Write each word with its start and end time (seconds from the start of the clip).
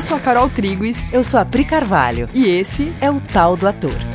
Eu 0.00 0.02
sou 0.02 0.16
a 0.16 0.20
Carol 0.20 0.48
Triguis. 0.48 1.12
Eu 1.12 1.22
sou 1.22 1.38
a 1.38 1.44
Pri 1.44 1.62
Carvalho. 1.62 2.26
E 2.32 2.48
esse 2.48 2.90
é 3.02 3.10
o 3.10 3.20
Tal 3.20 3.54
do 3.54 3.68
Ator. 3.68 4.09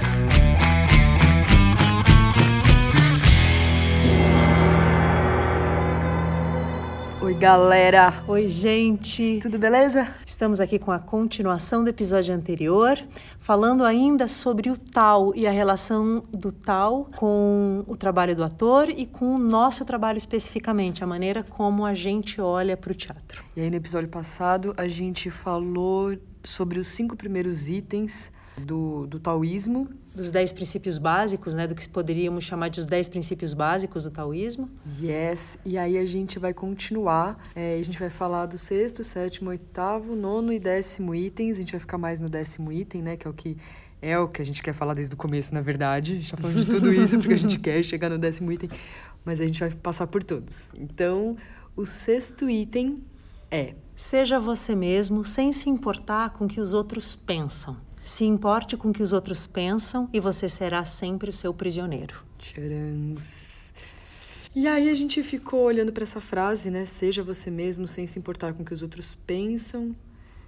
Galera! 7.40 8.14
Oi, 8.30 8.48
gente! 8.48 9.40
Tudo 9.42 9.60
beleza? 9.60 10.14
Estamos 10.26 10.62
aqui 10.62 10.80
com 10.80 10.92
a 10.92 11.00
continuação 11.00 11.84
do 11.84 11.90
episódio 11.90 12.34
anterior, 12.34 12.98
falando 13.40 13.84
ainda 13.84 14.28
sobre 14.28 14.70
o 14.70 14.78
tal 14.78 15.36
e 15.36 15.46
a 15.46 15.52
relação 15.52 16.24
do 16.32 16.52
tal 16.52 17.10
com 17.18 17.84
o 17.88 17.98
trabalho 17.98 18.36
do 18.36 18.44
ator 18.44 18.90
e 18.90 19.06
com 19.06 19.36
o 19.36 19.38
nosso 19.38 19.84
trabalho 19.84 20.18
especificamente, 20.18 21.04
a 21.04 21.08
maneira 21.08 21.44
como 21.44 21.86
a 21.86 21.94
gente 21.94 22.40
olha 22.40 22.78
para 22.78 22.94
o 22.94 22.96
teatro. 22.96 23.44
E 23.56 23.62
aí, 23.62 23.70
no 23.70 23.76
episódio 23.76 24.08
passado, 24.08 24.74
a 24.78 24.88
gente 24.88 25.30
falou 25.30 26.18
sobre 26.44 26.80
os 26.80 26.88
cinco 26.88 27.18
primeiros 27.18 27.70
itens 27.70 28.32
do, 28.58 29.08
do 29.08 29.20
taoísmo. 29.20 29.90
Dos 30.16 30.32
dez 30.32 30.54
princípios 30.54 30.98
básicos, 30.98 31.54
né? 31.54 31.68
Do 31.68 31.76
que 31.76 31.88
poderíamos 31.90 32.46
chamar 32.46 32.70
de 32.70 32.80
os 32.80 32.86
dez 32.86 33.10
princípios 33.10 33.54
básicos 33.54 34.06
do 34.06 34.12
taoísmo. 34.12 34.70
Yes. 35.02 35.58
E 35.66 35.78
aí 35.78 35.98
a 35.98 36.06
gente 36.06 36.40
vai 36.40 36.54
continuar. 36.54 37.38
É, 37.54 37.78
a 37.78 37.84
gente 37.84 38.00
vai 38.00 38.10
falar 38.10 38.46
do 38.46 38.58
sexto, 38.58 39.04
sétimo, 39.04 39.50
oitavo, 39.50 40.16
nono 40.16 40.54
e 40.54 40.60
décimo 40.60 41.14
itens. 41.14 41.58
A 41.58 41.60
gente 41.60 41.74
vai 41.74 41.82
ficar 41.82 41.98
mais 41.98 42.20
no 42.20 42.30
décimo 42.30 42.72
item, 42.72 43.02
né? 43.02 43.18
Que 43.18 43.28
é 43.28 43.30
o 43.30 43.34
que 43.34 43.58
é 44.02 44.20
o 44.20 44.28
que 44.28 44.42
a 44.42 44.46
gente 44.46 44.62
quer 44.62 44.74
falar 44.74 44.94
desde 44.94 45.16
o 45.16 45.18
começo, 45.18 45.54
na 45.54 45.62
verdade. 45.62 46.14
A 46.14 46.16
gente 46.16 46.32
tá 46.32 46.38
falando 46.38 46.64
de 46.64 46.70
tudo 46.70 46.94
isso 46.94 47.18
porque 47.18 47.34
a 47.34 47.38
gente 47.38 47.60
quer 47.60 47.82
chegar 47.84 48.10
no 48.10 48.18
décimo 48.18 48.52
item, 48.52 48.70
mas 49.26 49.42
a 49.42 49.48
gente 49.48 49.60
vai 49.60 49.72
passar 49.72 50.08
por 50.08 50.24
todos. 50.24 50.68
Então, 50.76 51.36
o 51.76 51.86
sexto 51.86 52.50
item 52.50 53.04
é: 53.50 53.74
Seja 53.96 54.40
você 54.40 54.76
mesmo 54.76 55.26
sem 55.26 55.52
se 55.52 55.70
importar 55.70 56.32
com 56.32 56.46
o 56.46 56.48
que 56.48 56.60
os 56.60 56.74
outros 56.74 57.16
pensam. 57.16 57.78
Se 58.06 58.24
importe 58.24 58.78
com 58.78 58.90
o 58.92 58.94
que 58.94 59.02
os 59.02 59.12
outros 59.12 59.48
pensam 59.48 60.08
e 60.14 60.20
você 60.20 60.48
será 60.48 60.86
sempre 60.86 61.28
o 61.28 61.34
seu 61.34 61.52
prisioneiro. 61.52 62.24
Tcharans. 62.38 63.56
E 64.56 64.68
aí 64.68 64.90
a 64.90 64.94
gente 64.94 65.24
ficou 65.24 65.64
olhando 65.64 65.92
para 65.92 66.04
essa 66.04 66.22
frase, 66.22 66.70
né? 66.70 66.86
Seja 66.86 67.24
você 67.24 67.50
mesmo 67.50 67.88
sem 67.88 68.06
se 68.06 68.20
importar 68.20 68.54
com 68.54 68.62
o 68.62 68.66
que 68.66 68.76
os 68.76 68.84
outros 68.84 69.16
pensam. 69.26 69.96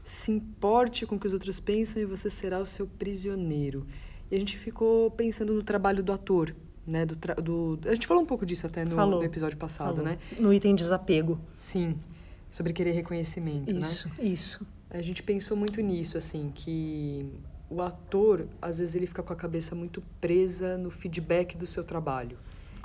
Se 0.05 0.31
importe 0.31 1.07
com 1.07 1.15
o 1.15 1.19
que 1.19 1.25
os 1.25 1.33
outros 1.33 1.59
pensam 1.59 1.99
e 1.99 2.05
você 2.05 2.29
será 2.29 2.59
o 2.59 2.65
seu 2.65 2.85
prisioneiro. 2.85 3.87
E 4.29 4.35
a 4.35 4.39
gente 4.39 4.55
ficou 4.55 5.09
pensando 5.09 5.51
no 5.51 5.63
trabalho 5.63 6.03
do 6.03 6.13
ator, 6.13 6.55
né? 6.85 7.07
Do, 7.07 7.15
do... 7.41 7.79
A 7.89 7.93
gente 7.95 8.05
falou 8.05 8.21
um 8.21 8.27
pouco 8.27 8.45
disso 8.45 8.67
até 8.67 8.85
no, 8.85 8.95
no 8.95 9.23
episódio 9.23 9.57
passado, 9.57 9.95
falou. 9.95 10.11
né? 10.11 10.19
No 10.37 10.53
item 10.53 10.75
desapego. 10.75 11.39
Sim. 11.57 11.97
Sobre 12.51 12.71
querer 12.71 12.91
reconhecimento, 12.91 13.71
isso, 13.73 14.07
né? 14.07 14.13
Isso, 14.19 14.57
isso. 14.59 14.76
A 14.89 15.01
gente 15.01 15.21
pensou 15.21 15.57
muito 15.57 15.81
nisso, 15.81 16.17
assim, 16.17 16.51
que 16.53 17.29
o 17.69 17.81
ator, 17.81 18.47
às 18.61 18.79
vezes, 18.79 18.95
ele 18.95 19.05
fica 19.05 19.21
com 19.21 19.33
a 19.33 19.35
cabeça 19.35 19.75
muito 19.75 20.01
presa 20.21 20.77
no 20.77 20.89
feedback 20.89 21.57
do 21.57 21.67
seu 21.67 21.83
trabalho. 21.83 22.37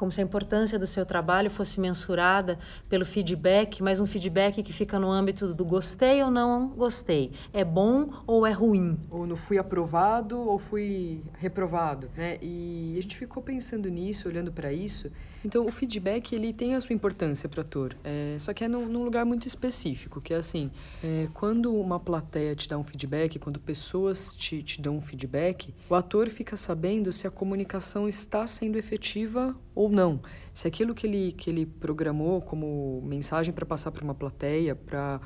Como 0.02 0.10
se 0.10 0.20
a 0.20 0.24
importância 0.24 0.80
do 0.80 0.86
seu 0.86 1.06
trabalho 1.06 1.48
fosse 1.48 1.78
mensurada 1.78 2.58
pelo 2.88 3.06
feedback, 3.06 3.80
mas 3.80 4.00
um 4.00 4.04
feedback 4.04 4.60
que 4.60 4.72
fica 4.72 4.98
no 4.98 5.08
âmbito 5.08 5.54
do 5.54 5.64
gostei 5.64 6.20
ou 6.24 6.28
não 6.28 6.70
gostei. 6.70 7.30
É 7.52 7.64
bom 7.64 8.10
ou 8.26 8.44
é 8.44 8.50
ruim? 8.50 8.98
Ou 9.08 9.28
não 9.28 9.36
fui 9.36 9.58
aprovado 9.58 10.40
ou 10.40 10.58
fui 10.58 11.22
reprovado, 11.38 12.10
né? 12.16 12.36
E 12.42 12.96
a 12.98 13.00
gente 13.00 13.16
ficou 13.16 13.40
pensando 13.40 13.88
nisso, 13.88 14.26
olhando 14.26 14.50
para 14.50 14.72
isso, 14.72 15.08
então, 15.44 15.66
o 15.66 15.72
feedback, 15.72 16.32
ele 16.34 16.52
tem 16.52 16.74
a 16.74 16.80
sua 16.80 16.94
importância 16.94 17.48
para 17.48 17.58
o 17.58 17.60
ator, 17.62 17.96
é, 18.04 18.36
só 18.38 18.52
que 18.52 18.62
é 18.64 18.68
num, 18.68 18.86
num, 18.86 19.02
lugar 19.02 19.24
muito 19.24 19.46
específico, 19.46 20.20
que 20.20 20.32
é 20.32 20.36
assim, 20.36 20.70
é, 21.02 21.28
quando 21.34 21.74
uma 21.74 21.98
plateia 21.98 22.54
te 22.54 22.68
dá 22.68 22.78
um 22.78 22.84
feedback, 22.84 23.38
quando 23.40 23.58
pessoas 23.58 24.34
te, 24.36 24.62
te 24.62 24.80
dão 24.80 24.96
um 24.96 25.00
feedback, 25.00 25.74
o 25.90 25.94
ator 25.96 26.30
fica 26.30 26.56
sabendo 26.56 27.12
se 27.12 27.26
a 27.26 27.30
comunicação 27.30 28.08
está 28.08 28.46
sendo 28.46 28.78
efetiva 28.78 29.54
ou 29.74 29.90
não. 29.92 30.20
Se 30.52 30.66
aquilo 30.66 30.94
que 30.94 31.06
ele, 31.06 31.32
que 31.32 31.50
ele 31.50 31.66
programou 31.66 32.40
como 32.40 33.02
mensagem 33.04 33.52
para 33.52 33.64
passar 33.64 33.90
para 33.90 34.02
uma 34.02 34.14
plateia, 34.14 34.74
para 34.74 35.20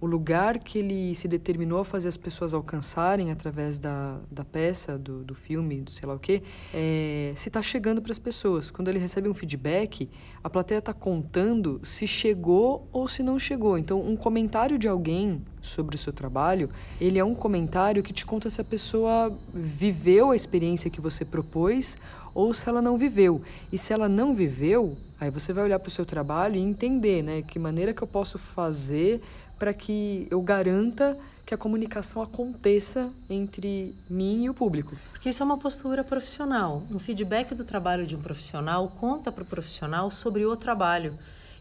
o 0.00 0.06
lugar 0.06 0.58
que 0.58 0.78
ele 0.78 1.14
se 1.14 1.26
determinou 1.26 1.80
a 1.80 1.84
fazer 1.84 2.08
as 2.08 2.16
pessoas 2.16 2.54
alcançarem 2.54 3.30
através 3.30 3.78
da, 3.78 4.20
da 4.30 4.44
peça, 4.44 4.96
do, 4.96 5.24
do 5.24 5.34
filme, 5.34 5.80
do 5.80 5.90
sei 5.90 6.08
lá 6.08 6.14
o 6.14 6.18
quê, 6.18 6.42
é, 6.72 7.32
se 7.34 7.48
está 7.48 7.60
chegando 7.60 8.00
para 8.00 8.12
as 8.12 8.18
pessoas. 8.18 8.70
Quando 8.70 8.88
ele 8.88 8.98
recebe 8.98 9.28
um 9.28 9.34
feedback, 9.34 10.08
a 10.42 10.48
plateia 10.48 10.78
está 10.78 10.92
contando 10.92 11.80
se 11.82 12.06
chegou 12.06 12.88
ou 12.92 13.08
se 13.08 13.22
não 13.22 13.38
chegou. 13.38 13.76
Então, 13.76 14.00
um 14.00 14.16
comentário 14.16 14.78
de 14.78 14.86
alguém 14.86 15.42
sobre 15.68 15.96
o 15.96 15.98
seu 15.98 16.12
trabalho, 16.12 16.70
ele 17.00 17.18
é 17.18 17.24
um 17.24 17.34
comentário 17.34 18.02
que 18.02 18.12
te 18.12 18.26
conta 18.26 18.50
se 18.50 18.60
a 18.60 18.64
pessoa 18.64 19.32
viveu 19.52 20.30
a 20.30 20.36
experiência 20.36 20.90
que 20.90 21.00
você 21.00 21.24
propôs 21.24 21.96
ou 22.34 22.52
se 22.54 22.68
ela 22.68 22.82
não 22.82 22.96
viveu. 22.96 23.42
E 23.72 23.78
se 23.78 23.92
ela 23.92 24.08
não 24.08 24.32
viveu, 24.32 24.96
aí 25.20 25.30
você 25.30 25.52
vai 25.52 25.64
olhar 25.64 25.78
para 25.78 25.88
o 25.88 25.90
seu 25.90 26.06
trabalho 26.06 26.56
e 26.56 26.60
entender, 26.60 27.22
né, 27.22 27.42
que 27.42 27.58
maneira 27.58 27.92
que 27.92 28.02
eu 28.02 28.08
posso 28.08 28.38
fazer 28.38 29.20
para 29.58 29.74
que 29.74 30.26
eu 30.30 30.40
garanta 30.40 31.18
que 31.44 31.54
a 31.54 31.58
comunicação 31.58 32.20
aconteça 32.20 33.10
entre 33.28 33.94
mim 34.08 34.44
e 34.44 34.50
o 34.50 34.54
público. 34.54 34.94
Porque 35.10 35.30
isso 35.30 35.42
é 35.42 35.46
uma 35.46 35.56
postura 35.56 36.04
profissional. 36.04 36.82
Um 36.90 36.98
feedback 36.98 37.54
do 37.54 37.64
trabalho 37.64 38.06
de 38.06 38.14
um 38.14 38.20
profissional 38.20 38.86
conta 39.00 39.32
para 39.32 39.42
o 39.42 39.46
profissional 39.46 40.10
sobre 40.10 40.44
o 40.44 40.54
trabalho. 40.54 41.18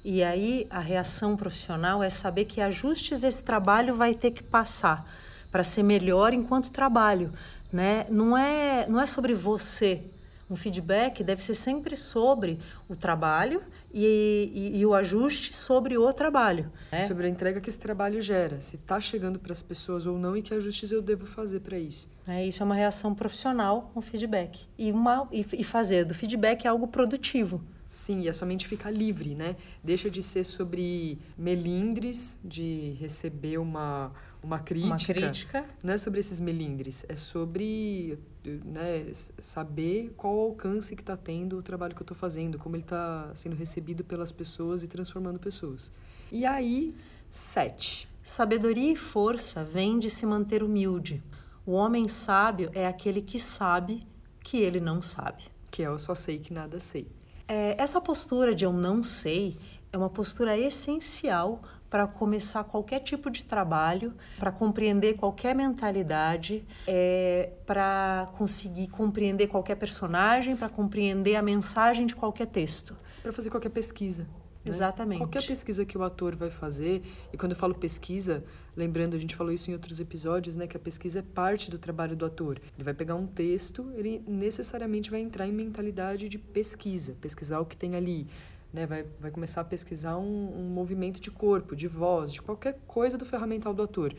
E 0.09 0.23
aí 0.23 0.66
a 0.69 0.79
reação 0.79 1.35
profissional 1.35 2.01
é 2.01 2.09
saber 2.09 2.45
que 2.45 2.62
ajustes 2.62 3.25
esse 3.25 3.44
trabalho 3.44 3.94
vai 3.94 4.13
ter 4.13 4.31
que 4.31 4.41
passar 4.41 5.06
para 5.51 5.66
ser 5.66 5.84
melhor 5.84 6.31
enquanto 6.34 6.72
trabalho, 6.72 7.34
né? 7.73 8.06
Não 8.09 8.38
é 8.38 8.88
não 8.88 9.01
é 9.01 9.06
sobre 9.06 9.34
você 9.34 10.06
um 10.50 10.56
feedback 10.56 11.25
deve 11.25 11.44
ser 11.44 11.53
sempre 11.53 11.97
sobre 11.97 12.57
o 12.88 12.96
trabalho 12.96 13.62
e, 13.94 14.72
e, 14.73 14.79
e 14.79 14.85
o 14.85 14.94
ajuste 14.94 15.53
sobre 15.53 15.97
o 15.97 16.13
trabalho. 16.13 16.72
Né? 16.90 17.06
Sobre 17.06 17.28
a 17.28 17.29
entrega 17.29 17.59
que 17.59 17.69
esse 17.69 17.78
trabalho 17.78 18.22
gera, 18.22 18.62
se 18.62 18.78
está 18.78 19.01
chegando 19.01 19.38
para 19.40 19.51
as 19.51 19.62
pessoas 19.62 20.06
ou 20.06 20.17
não 20.17 20.38
e 20.38 20.41
que 20.41 20.53
ajustes 20.53 20.90
eu 20.90 21.01
devo 21.01 21.25
fazer 21.25 21.59
para 21.59 21.78
isso. 21.78 22.09
É, 22.25 22.47
isso 22.47 22.63
é 22.63 22.66
uma 22.66 22.75
reação 22.75 23.13
profissional, 23.13 23.91
um 23.94 24.01
feedback. 24.01 24.69
E, 24.78 24.90
uma, 24.90 25.28
e, 25.34 25.46
e 25.51 25.63
fazer 25.66 26.06
do 26.06 26.13
feedback 26.13 26.66
algo 26.66 26.88
produtivo. 26.88 27.62
Sim, 27.88 28.22
e 28.22 28.30
a 28.30 28.34
sua 28.34 28.46
mente 28.46 28.68
fica 28.68 28.90
livre, 28.90 29.34
né? 29.34 29.56
Deixa 29.81 30.09
de 30.09 30.22
ser 30.22 30.44
sobre 30.44 31.18
melindres, 31.38 32.38
de 32.44 32.98
receber 33.00 33.58
uma, 33.58 34.12
uma 34.44 34.59
crítica. 34.59 35.14
Uma 35.14 35.30
crítica. 35.30 35.66
Não 35.81 35.94
é 35.94 35.97
sobre 35.97 36.20
esses 36.20 36.40
melindres, 36.40 37.06
é 37.08 37.16
sobre 37.16 38.20
né, 38.44 39.09
saber 39.40 40.14
qual 40.18 40.36
o 40.36 40.40
alcance 40.42 40.96
que 40.96 41.02
está 41.02 41.16
tendo 41.16 41.58
o 41.58 41.64
trabalho 41.64 41.96
que 41.96 42.02
eu 42.02 42.03
estou 42.03 42.18
fazendo, 42.18 42.59
como 42.59 42.76
ele 42.76 42.84
está 42.84 43.31
sendo 43.34 43.56
recebido 43.56 44.03
pelas 44.03 44.31
pessoas 44.34 44.84
e 44.84 44.88
transformando 44.88 45.40
pessoas. 45.40 45.92
E 46.30 46.46
aí, 46.46 46.94
sete. 47.30 48.08
Sabedoria 48.22 48.92
e 48.92 48.96
força 48.97 49.64
vêm 49.64 49.97
de 49.97 50.09
se 50.09 50.26
manter 50.26 50.62
humilde. 50.62 51.24
O 51.66 51.72
homem 51.72 52.09
sábio 52.09 52.70
é 52.74 52.86
aquele 52.86 53.22
que 53.22 53.40
sabe 53.40 54.02
que 54.44 54.58
ele 54.58 54.81
não 54.81 55.02
sabe. 55.02 55.44
Que 55.72 55.84
é 55.84 55.88
eu 55.88 55.97
só 55.97 56.14
sei 56.14 56.38
que 56.38 56.53
nada 56.53 56.80
sei. 56.80 57.08
É, 57.47 57.81
essa 57.81 58.02
postura 58.02 58.53
de 58.53 58.66
eu 58.66 58.74
não 58.74 59.03
sei 59.03 59.58
é 59.91 59.97
uma 59.97 60.09
postura 60.09 60.58
essencial 60.58 61.62
para 61.90 62.06
começar 62.06 62.63
qualquer 62.66 63.00
tipo 63.00 63.30
de 63.30 63.46
trabalho, 63.46 64.13
para 64.38 64.52
compreender 64.52 65.16
qualquer 65.16 65.56
mentalidade, 65.56 66.66
é, 66.85 67.52
para 67.66 68.28
conseguir 68.38 68.88
compreender 68.88 69.47
qualquer 69.47 69.75
personagem, 69.75 70.56
para 70.56 70.68
compreender 70.68 71.35
a 71.35 71.41
mensagem 71.41 72.06
de 72.06 72.16
qualquer 72.16 72.47
texto. 72.47 72.96
Para 73.24 73.31
fazer 73.31 73.50
qualquer 73.50 73.69
pesquisa. 73.69 74.28
Né? 74.69 74.75
Exatamente. 74.75 75.19
Qualquer 75.19 75.45
pesquisa 75.45 75.85
que 75.85 75.97
o 75.97 76.03
ator 76.03 76.35
vai 76.35 76.49
fazer, 76.49 77.02
e 77.31 77.37
quando 77.37 77.53
eu 77.53 77.58
falo 77.58 77.75
pesquisa, 77.75 78.43
lembrando, 78.75 79.16
a 79.16 79.19
gente 79.19 79.35
falou 79.35 79.52
isso 79.52 79.69
em 79.69 79.73
outros 79.73 79.99
episódios, 79.99 80.55
né, 80.55 80.67
que 80.67 80.78
a 80.78 80.79
pesquisa 80.79 81.19
é 81.19 81.22
parte 81.22 81.72
do 81.72 81.78
trabalho 81.78 82.16
do 82.16 82.25
ator. 82.25 82.59
Ele 82.75 82.84
vai 82.84 82.93
pegar 82.93 83.16
um 83.16 83.25
texto, 83.25 83.91
ele 83.96 84.22
necessariamente 84.28 85.09
vai 85.09 85.22
entrar 85.22 85.47
em 85.47 85.52
mentalidade 85.52 86.29
de 86.29 86.37
pesquisa, 86.37 87.16
pesquisar 87.19 87.59
o 87.59 87.66
que 87.66 87.75
tem 87.75 87.96
ali 87.96 88.28
né? 88.73 88.85
Vai, 88.85 89.05
vai 89.19 89.31
começar 89.31 89.61
a 89.61 89.64
pesquisar 89.64 90.17
um, 90.17 90.59
um 90.59 90.70
movimento 90.70 91.20
de 91.20 91.31
corpo, 91.31 91.75
de 91.75 91.87
voz, 91.87 92.34
de 92.34 92.41
qualquer 92.41 92.79
coisa 92.85 93.17
do 93.17 93.25
ferramental 93.25 93.73
do 93.73 93.81
ator. 93.81 94.13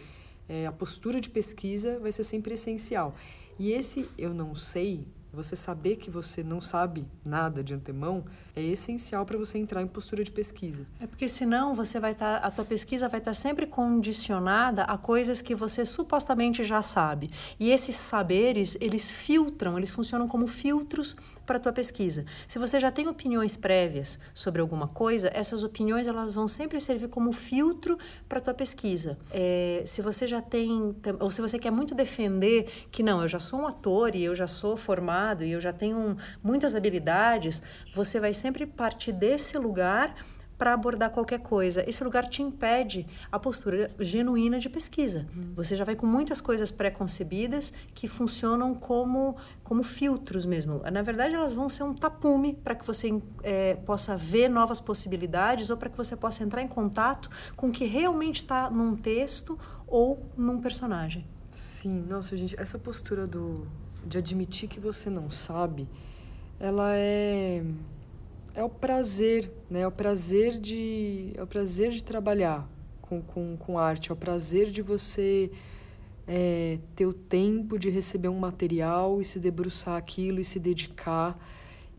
É, 0.48 0.66
a 0.66 0.72
postura 0.72 1.20
de 1.20 1.28
pesquisa 1.28 1.98
vai 2.00 2.10
ser 2.10 2.24
sempre 2.24 2.54
essencial. 2.54 3.14
E 3.58 3.72
esse 3.72 4.08
eu 4.16 4.32
não 4.32 4.54
sei 4.54 5.06
você 5.32 5.54
saber 5.54 5.96
que 5.96 6.10
você 6.10 6.42
não 6.42 6.60
sabe 6.60 7.06
nada 7.24 7.62
de 7.62 7.74
antemão 7.74 8.24
é 8.58 8.62
essencial 8.62 9.24
para 9.24 9.38
você 9.38 9.58
entrar 9.58 9.82
em 9.82 9.86
postura 9.86 10.22
de 10.24 10.30
pesquisa. 10.30 10.86
É 11.00 11.06
porque 11.06 11.28
senão 11.28 11.74
você 11.74 11.98
vai 12.00 12.12
estar, 12.12 12.40
tá, 12.40 12.46
a 12.46 12.50
tua 12.50 12.64
pesquisa 12.64 13.08
vai 13.08 13.20
estar 13.20 13.30
tá 13.30 13.34
sempre 13.34 13.66
condicionada 13.66 14.82
a 14.82 14.98
coisas 14.98 15.40
que 15.40 15.54
você 15.54 15.84
supostamente 15.84 16.64
já 16.64 16.82
sabe. 16.82 17.30
E 17.58 17.70
esses 17.70 17.94
saberes, 17.94 18.76
eles 18.80 19.10
filtram, 19.10 19.78
eles 19.78 19.90
funcionam 19.90 20.26
como 20.26 20.46
filtros 20.46 21.16
para 21.46 21.56
a 21.56 21.60
tua 21.60 21.72
pesquisa. 21.72 22.26
Se 22.46 22.58
você 22.58 22.78
já 22.78 22.90
tem 22.90 23.08
opiniões 23.08 23.56
prévias 23.56 24.18
sobre 24.34 24.60
alguma 24.60 24.86
coisa, 24.86 25.30
essas 25.32 25.64
opiniões 25.64 26.06
elas 26.06 26.34
vão 26.34 26.46
sempre 26.46 26.78
servir 26.78 27.08
como 27.08 27.32
filtro 27.32 27.98
para 28.28 28.38
a 28.38 28.40
tua 28.40 28.54
pesquisa. 28.54 29.18
É, 29.30 29.82
se 29.86 30.02
você 30.02 30.26
já 30.26 30.42
tem, 30.42 30.94
ou 31.18 31.30
se 31.30 31.40
você 31.40 31.58
quer 31.58 31.70
muito 31.70 31.94
defender 31.94 32.70
que 32.90 33.02
não, 33.02 33.22
eu 33.22 33.28
já 33.28 33.38
sou 33.38 33.60
um 33.60 33.66
ator 33.66 34.14
e 34.14 34.22
eu 34.24 34.34
já 34.34 34.46
sou 34.46 34.76
formado 34.76 35.42
e 35.42 35.52
eu 35.52 35.60
já 35.60 35.72
tenho 35.72 36.16
muitas 36.42 36.74
habilidades, 36.74 37.62
você 37.94 38.20
vai 38.20 38.34
sempre 38.34 38.47
partir 38.66 39.12
desse 39.12 39.56
lugar 39.56 40.14
para 40.58 40.74
abordar 40.74 41.10
qualquer 41.10 41.38
coisa. 41.38 41.88
Esse 41.88 42.02
lugar 42.02 42.28
te 42.28 42.42
impede 42.42 43.06
a 43.30 43.38
postura 43.38 43.90
genuína 44.00 44.58
de 44.58 44.68
pesquisa. 44.68 45.26
Uhum. 45.34 45.52
Você 45.54 45.76
já 45.76 45.84
vai 45.84 45.94
com 45.94 46.04
muitas 46.04 46.40
coisas 46.40 46.72
pré-concebidas 46.72 47.72
que 47.94 48.08
funcionam 48.08 48.74
como, 48.74 49.36
como 49.62 49.84
filtros 49.84 50.44
mesmo. 50.44 50.82
Na 50.90 51.00
verdade, 51.00 51.36
elas 51.36 51.52
vão 51.52 51.68
ser 51.68 51.84
um 51.84 51.94
tapume 51.94 52.54
para 52.54 52.74
que 52.74 52.84
você 52.84 53.22
é, 53.44 53.76
possa 53.76 54.16
ver 54.16 54.48
novas 54.48 54.80
possibilidades 54.80 55.70
ou 55.70 55.76
para 55.76 55.88
que 55.88 55.96
você 55.96 56.16
possa 56.16 56.42
entrar 56.42 56.60
em 56.60 56.68
contato 56.68 57.30
com 57.54 57.68
o 57.68 57.72
que 57.72 57.84
realmente 57.84 58.36
está 58.42 58.68
num 58.68 58.96
texto 58.96 59.56
ou 59.86 60.28
num 60.36 60.60
personagem. 60.60 61.24
Sim, 61.52 62.04
nossa, 62.08 62.36
gente, 62.36 62.60
essa 62.60 62.78
postura 62.78 63.26
do, 63.26 63.66
de 64.04 64.18
admitir 64.18 64.68
que 64.68 64.80
você 64.80 65.08
não 65.08 65.30
sabe, 65.30 65.88
ela 66.58 66.96
é 66.96 67.62
é 68.58 68.64
o 68.64 68.68
prazer, 68.68 69.52
né? 69.70 69.82
É 69.82 69.86
o 69.86 69.92
prazer 69.92 70.58
de 70.58 71.32
é 71.36 71.42
o 71.42 71.46
prazer 71.46 71.92
de 71.92 72.02
trabalhar 72.02 72.68
com, 73.00 73.22
com, 73.22 73.56
com 73.56 73.78
arte, 73.78 74.10
é 74.10 74.12
o 74.12 74.16
prazer 74.16 74.68
de 74.68 74.82
você 74.82 75.52
é, 76.26 76.80
ter 76.96 77.06
o 77.06 77.12
tempo 77.12 77.78
de 77.78 77.88
receber 77.88 78.28
um 78.28 78.38
material 78.38 79.20
e 79.20 79.24
se 79.24 79.38
debruçar 79.38 79.94
aquilo 79.94 80.40
e 80.40 80.44
se 80.44 80.58
dedicar 80.58 81.38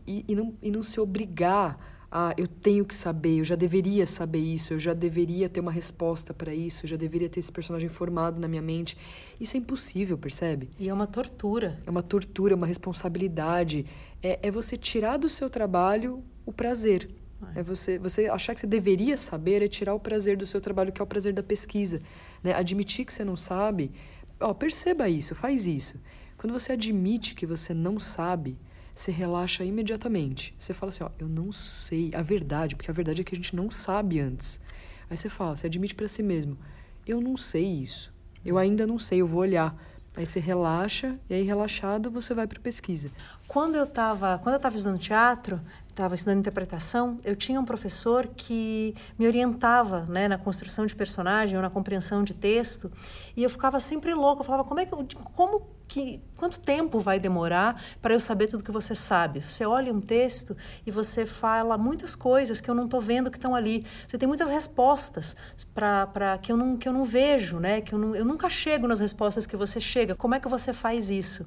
e, 0.06 0.22
e, 0.28 0.34
não, 0.34 0.54
e 0.60 0.70
não 0.70 0.82
se 0.82 1.00
obrigar 1.00 1.89
ah, 2.12 2.34
eu 2.36 2.48
tenho 2.48 2.84
que 2.84 2.94
saber, 2.94 3.38
eu 3.38 3.44
já 3.44 3.54
deveria 3.54 4.04
saber 4.04 4.40
isso, 4.40 4.72
eu 4.72 4.80
já 4.80 4.92
deveria 4.92 5.48
ter 5.48 5.60
uma 5.60 5.70
resposta 5.70 6.34
para 6.34 6.52
isso, 6.52 6.84
eu 6.84 6.88
já 6.88 6.96
deveria 6.96 7.28
ter 7.28 7.38
esse 7.38 7.52
personagem 7.52 7.88
formado 7.88 8.40
na 8.40 8.48
minha 8.48 8.62
mente. 8.62 8.98
Isso 9.40 9.56
é 9.56 9.60
impossível, 9.60 10.18
percebe? 10.18 10.70
E 10.78 10.88
é 10.88 10.92
uma 10.92 11.06
tortura. 11.06 11.80
É 11.86 11.90
uma 11.90 12.02
tortura, 12.02 12.54
é 12.54 12.56
uma 12.56 12.66
responsabilidade. 12.66 13.86
É, 14.20 14.40
é 14.42 14.50
você 14.50 14.76
tirar 14.76 15.18
do 15.18 15.28
seu 15.28 15.48
trabalho 15.48 16.24
o 16.44 16.52
prazer. 16.52 17.08
É 17.54 17.62
você, 17.62 17.98
você 17.98 18.26
achar 18.26 18.54
que 18.54 18.60
você 18.60 18.66
deveria 18.66 19.16
saber, 19.16 19.62
é 19.62 19.68
tirar 19.68 19.94
o 19.94 20.00
prazer 20.00 20.36
do 20.36 20.44
seu 20.44 20.60
trabalho, 20.60 20.92
que 20.92 21.00
é 21.00 21.04
o 21.04 21.06
prazer 21.06 21.32
da 21.32 21.42
pesquisa. 21.42 22.02
Né? 22.42 22.52
Admitir 22.52 23.04
que 23.04 23.12
você 23.12 23.24
não 23.24 23.36
sabe, 23.36 23.92
ó, 24.40 24.52
perceba 24.52 25.08
isso, 25.08 25.34
faz 25.34 25.66
isso. 25.66 25.98
Quando 26.36 26.52
você 26.52 26.72
admite 26.72 27.34
que 27.34 27.46
você 27.46 27.72
não 27.72 27.98
sabe, 27.98 28.58
você 29.00 29.10
relaxa 29.10 29.64
imediatamente. 29.64 30.54
Você 30.58 30.74
fala 30.74 30.90
assim, 30.90 31.02
ó, 31.02 31.08
eu 31.18 31.26
não 31.26 31.50
sei 31.50 32.10
a 32.14 32.20
verdade, 32.20 32.76
porque 32.76 32.90
a 32.90 32.94
verdade 32.94 33.22
é 33.22 33.24
que 33.24 33.34
a 33.34 33.36
gente 33.36 33.56
não 33.56 33.70
sabe 33.70 34.20
antes. 34.20 34.60
Aí 35.08 35.16
você 35.16 35.30
fala, 35.30 35.56
você 35.56 35.66
admite 35.66 35.94
para 35.94 36.06
si 36.06 36.22
mesmo, 36.22 36.58
eu 37.06 37.18
não 37.18 37.34
sei 37.34 37.64
isso. 37.64 38.12
Eu 38.44 38.58
ainda 38.58 38.86
não 38.86 38.98
sei, 38.98 39.22
eu 39.22 39.26
vou 39.26 39.40
olhar. 39.40 39.74
Aí 40.14 40.26
você 40.26 40.38
relaxa 40.38 41.18
e 41.30 41.34
aí 41.34 41.42
relaxado 41.42 42.10
você 42.10 42.34
vai 42.34 42.46
para 42.46 42.60
pesquisa. 42.60 43.10
Quando 43.48 43.76
eu 43.76 43.84
estava, 43.84 44.38
quando 44.38 44.54
eu 44.54 44.58
estava 44.58 44.76
estudando 44.76 45.00
teatro, 45.00 45.60
estava 45.90 46.14
estudando 46.14 46.38
interpretação, 46.38 47.18
eu 47.24 47.36
tinha 47.36 47.60
um 47.60 47.64
professor 47.64 48.28
que 48.28 48.94
me 49.18 49.26
orientava 49.26 50.06
né, 50.08 50.28
na 50.28 50.38
construção 50.38 50.86
de 50.86 50.94
personagem 50.94 51.56
ou 51.56 51.62
na 51.62 51.70
compreensão 51.70 52.22
de 52.22 52.34
texto, 52.34 52.90
e 53.36 53.42
eu 53.42 53.50
ficava 53.50 53.78
sempre 53.80 54.14
louca. 54.14 54.40
Eu 54.40 54.44
falava, 54.44 54.64
como 54.64 54.80
é 54.80 54.86
que, 54.86 54.92
como 55.34 55.66
que, 55.90 56.22
quanto 56.36 56.60
tempo 56.60 57.00
vai 57.00 57.18
demorar 57.18 57.82
para 58.00 58.14
eu 58.14 58.20
saber 58.20 58.46
tudo 58.46 58.62
que 58.62 58.70
você 58.70 58.94
sabe? 58.94 59.42
Você 59.42 59.66
olha 59.66 59.92
um 59.92 60.00
texto 60.00 60.56
e 60.86 60.90
você 60.90 61.26
fala 61.26 61.76
muitas 61.76 62.14
coisas 62.14 62.60
que 62.60 62.70
eu 62.70 62.74
não 62.74 62.84
estou 62.84 63.00
vendo 63.00 63.28
que 63.28 63.36
estão 63.36 63.54
ali. 63.56 63.84
Você 64.06 64.16
tem 64.16 64.28
muitas 64.28 64.50
respostas 64.50 65.34
para 65.74 66.38
que 66.40 66.52
eu 66.52 66.56
não 66.56 66.76
que 66.76 66.88
eu 66.88 66.92
não 66.92 67.04
vejo, 67.04 67.58
né? 67.58 67.80
Que 67.80 67.92
eu, 67.92 67.98
não, 67.98 68.14
eu 68.14 68.24
nunca 68.24 68.48
chego 68.48 68.86
nas 68.86 69.00
respostas 69.00 69.46
que 69.46 69.56
você 69.56 69.80
chega. 69.80 70.14
Como 70.14 70.34
é 70.34 70.38
que 70.38 70.48
você 70.48 70.72
faz 70.72 71.10
isso? 71.10 71.44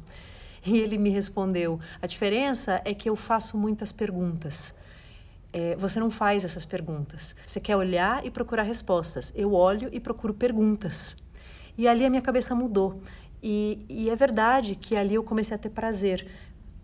E 0.65 0.79
ele 0.79 0.97
me 0.97 1.09
respondeu: 1.09 1.79
a 2.01 2.07
diferença 2.07 2.81
é 2.85 2.93
que 2.93 3.09
eu 3.09 3.15
faço 3.15 3.57
muitas 3.57 3.91
perguntas. 3.91 4.73
É, 5.51 5.75
você 5.75 5.99
não 5.99 6.09
faz 6.09 6.43
essas 6.43 6.65
perguntas. 6.65 7.35
Você 7.45 7.59
quer 7.59 7.75
olhar 7.75 8.25
e 8.25 8.31
procurar 8.31 8.63
respostas. 8.63 9.31
Eu 9.35 9.53
olho 9.53 9.89
e 9.91 9.99
procuro 9.99 10.33
perguntas. 10.33 11.15
E 11.77 11.87
ali 11.87 12.05
a 12.05 12.09
minha 12.09 12.21
cabeça 12.21 12.55
mudou. 12.55 13.01
E, 13.41 13.85
e 13.87 14.09
é 14.09 14.15
verdade 14.15 14.75
que 14.75 14.95
ali 14.95 15.13
eu 15.13 15.23
comecei 15.23 15.53
a 15.53 15.59
ter 15.59 15.69
prazer, 15.69 16.25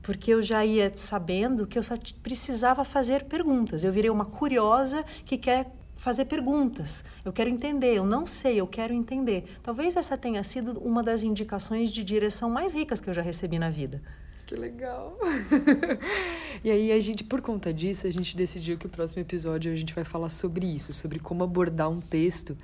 porque 0.03 0.31
eu 0.31 0.41
já 0.41 0.63
ia 0.63 0.91
sabendo 0.95 1.65
que 1.65 1.79
eu 1.79 1.83
só 1.83 1.95
precisava 2.21 2.83
fazer 2.83 3.23
perguntas. 3.23 3.83
Eu 3.83 3.91
virei 3.91 4.11
uma 4.11 4.25
curiosa 4.25 5.03
que 5.25 5.37
quer 5.37 5.71
fazer 5.99 6.25
perguntas. 6.25 7.03
Eu 7.25 7.33
quero 7.33 7.49
entender, 7.49 7.95
eu 7.95 8.05
não 8.05 8.25
sei, 8.25 8.59
eu 8.59 8.65
quero 8.65 8.93
entender. 8.93 9.43
Talvez 9.61 9.95
essa 9.95 10.17
tenha 10.17 10.41
sido 10.43 10.79
uma 10.79 11.03
das 11.03 11.23
indicações 11.23 11.91
de 11.91 12.03
direção 12.03 12.49
mais 12.49 12.73
ricas 12.73 12.99
que 12.99 13.09
eu 13.09 13.13
já 13.13 13.21
recebi 13.21 13.59
na 13.59 13.69
vida. 13.69 14.01
Que 14.47 14.55
legal! 14.55 15.19
e 16.63 16.71
aí 16.71 16.91
a 16.91 16.99
gente, 16.99 17.23
por 17.23 17.41
conta 17.41 17.71
disso, 17.71 18.07
a 18.07 18.11
gente 18.11 18.35
decidiu 18.35 18.77
que 18.77 18.87
o 18.87 18.89
próximo 18.89 19.21
episódio 19.21 19.71
a 19.71 19.75
gente 19.75 19.93
vai 19.93 20.05
falar 20.05 20.29
sobre 20.29 20.65
isso, 20.65 20.93
sobre 20.93 21.19
como 21.19 21.43
abordar 21.43 21.89
um 21.89 21.99
texto 21.99 22.57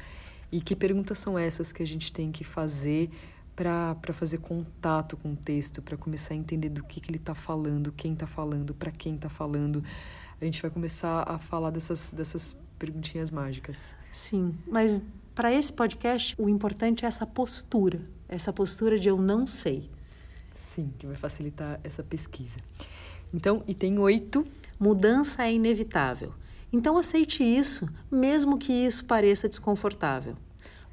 e 0.52 0.62
que 0.62 0.76
perguntas 0.76 1.20
são 1.20 1.38
essas 1.38 1.72
que 1.72 1.84
a 1.84 1.86
gente 1.86 2.12
tem 2.12 2.32
que 2.32 2.44
fazer 2.44 3.12
para 3.56 4.14
fazer 4.14 4.40
contato 4.40 5.16
com 5.16 5.34
o 5.34 5.36
texto, 5.36 5.82
para 5.82 5.96
começar 5.96 6.34
a 6.34 6.38
entender 6.38 6.70
do 6.70 6.84
que, 6.84 7.00
que 7.00 7.10
ele 7.10 7.18
está 7.18 7.36
falando, 7.36 7.92
quem 7.92 8.14
está 8.14 8.28
falando, 8.28 8.74
para 8.74 8.92
quem 8.92 9.16
está 9.16 9.30
falando. 9.30 9.84
A 10.40 10.46
gente 10.46 10.62
vai 10.62 10.70
começar 10.70 11.24
a 11.28 11.38
falar 11.38 11.70
dessas, 11.70 12.12
dessas 12.12 12.56
perguntinhas 12.78 13.32
mágicas. 13.32 13.96
Sim, 14.12 14.58
mas 14.68 15.04
para 15.34 15.54
esse 15.54 15.72
podcast 15.72 16.36
o 16.38 16.50
importante 16.50 17.06
é 17.06 17.08
essa 17.08 17.26
postura, 17.26 18.02
essa 18.28 18.52
postura 18.52 19.00
de 19.00 19.10
eu 19.10 19.18
não 19.18 19.48
sei. 19.48 19.90
Sim, 20.54 20.94
que 20.98 21.06
vai 21.06 21.16
facilitar 21.16 21.80
essa 21.84 22.04
pesquisa. 22.04 22.60
Então, 23.34 23.64
item 23.68 24.00
8. 24.00 24.46
Mudança 24.80 25.44
é 25.44 25.54
inevitável. 25.54 26.34
Então 26.72 26.98
aceite 26.98 27.44
isso, 27.44 27.88
mesmo 28.12 28.58
que 28.58 28.74
isso 28.74 29.06
pareça 29.06 29.48
desconfortável. 29.48 30.36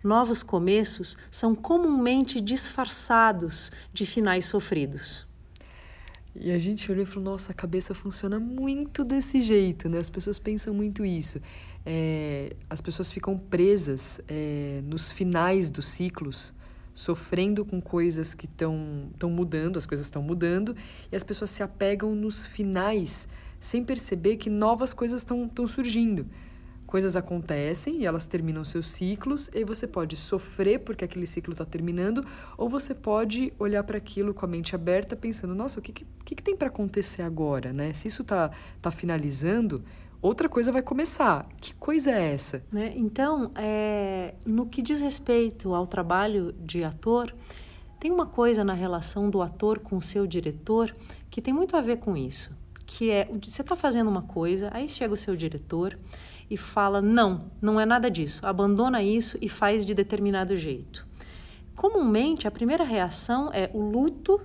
Novos 0.02 0.42
começos 0.42 1.16
são 1.30 1.54
comumente 1.54 2.40
disfarçados 2.40 3.72
de 3.92 4.06
finais 4.06 4.44
sofridos. 4.44 5.26
E 6.34 6.50
a 6.50 6.58
gente 6.58 6.90
olhou 6.90 7.04
e 7.04 7.06
falou: 7.06 7.24
nossa, 7.32 7.52
a 7.52 7.54
cabeça 7.54 7.94
funciona 7.94 8.40
muito 8.40 9.04
desse 9.04 9.40
jeito, 9.42 9.88
né? 9.88 9.98
As 9.98 10.08
pessoas 10.08 10.38
pensam 10.38 10.72
muito 10.72 11.04
isso. 11.04 11.40
É, 11.84 12.54
as 12.70 12.80
pessoas 12.80 13.10
ficam 13.10 13.36
presas 13.36 14.20
é, 14.28 14.80
nos 14.84 15.10
finais 15.10 15.68
dos 15.68 15.86
ciclos, 15.86 16.52
sofrendo 16.94 17.64
com 17.64 17.80
coisas 17.80 18.34
que 18.34 18.46
estão 18.46 19.10
mudando, 19.24 19.76
as 19.76 19.86
coisas 19.86 20.06
estão 20.06 20.22
mudando, 20.22 20.74
e 21.10 21.16
as 21.16 21.22
pessoas 21.22 21.50
se 21.50 21.62
apegam 21.62 22.14
nos 22.14 22.46
finais 22.46 23.28
sem 23.60 23.84
perceber 23.84 24.36
que 24.36 24.50
novas 24.50 24.92
coisas 24.92 25.20
estão 25.20 25.48
surgindo 25.66 26.26
coisas 26.92 27.16
acontecem 27.16 28.00
e 28.00 28.04
elas 28.04 28.26
terminam 28.26 28.62
seus 28.64 28.84
ciclos, 28.84 29.48
e 29.54 29.64
você 29.64 29.86
pode 29.86 30.14
sofrer 30.14 30.80
porque 30.80 31.06
aquele 31.06 31.26
ciclo 31.26 31.54
está 31.54 31.64
terminando, 31.64 32.22
ou 32.58 32.68
você 32.68 32.94
pode 32.94 33.50
olhar 33.58 33.82
para 33.82 33.96
aquilo 33.96 34.34
com 34.34 34.44
a 34.44 34.48
mente 34.48 34.74
aberta, 34.74 35.16
pensando: 35.16 35.54
nossa, 35.54 35.80
o 35.80 35.82
que, 35.82 35.90
que, 35.90 36.34
que 36.34 36.42
tem 36.42 36.54
para 36.54 36.68
acontecer 36.68 37.22
agora? 37.22 37.72
Né? 37.72 37.94
Se 37.94 38.08
isso 38.08 38.20
está 38.20 38.50
tá 38.82 38.90
finalizando, 38.90 39.82
outra 40.20 40.50
coisa 40.50 40.70
vai 40.70 40.82
começar. 40.82 41.48
Que 41.58 41.74
coisa 41.76 42.10
é 42.10 42.34
essa? 42.34 42.62
Né? 42.70 42.92
Então, 42.94 43.52
é, 43.54 44.34
no 44.44 44.66
que 44.66 44.82
diz 44.82 45.00
respeito 45.00 45.74
ao 45.74 45.86
trabalho 45.86 46.52
de 46.60 46.84
ator, 46.84 47.34
tem 47.98 48.10
uma 48.10 48.26
coisa 48.26 48.62
na 48.62 48.74
relação 48.74 49.30
do 49.30 49.40
ator 49.40 49.78
com 49.78 49.96
o 49.96 50.02
seu 50.02 50.26
diretor 50.26 50.94
que 51.30 51.40
tem 51.40 51.54
muito 51.54 51.74
a 51.74 51.80
ver 51.80 52.00
com 52.00 52.14
isso. 52.14 52.54
Que 52.84 53.10
é, 53.10 53.30
você 53.42 53.62
está 53.62 53.74
fazendo 53.74 54.10
uma 54.10 54.20
coisa, 54.20 54.68
aí 54.74 54.86
chega 54.90 55.14
o 55.14 55.16
seu 55.16 55.34
diretor 55.34 55.98
e 56.52 56.56
fala: 56.56 57.00
não, 57.00 57.50
não 57.62 57.80
é 57.80 57.86
nada 57.86 58.10
disso, 58.10 58.46
abandona 58.46 59.02
isso 59.02 59.38
e 59.40 59.48
faz 59.48 59.86
de 59.86 59.94
determinado 59.94 60.54
jeito. 60.54 61.06
Comumente, 61.74 62.46
a 62.46 62.50
primeira 62.50 62.84
reação 62.84 63.50
é 63.54 63.70
o 63.72 63.80
luto 63.80 64.38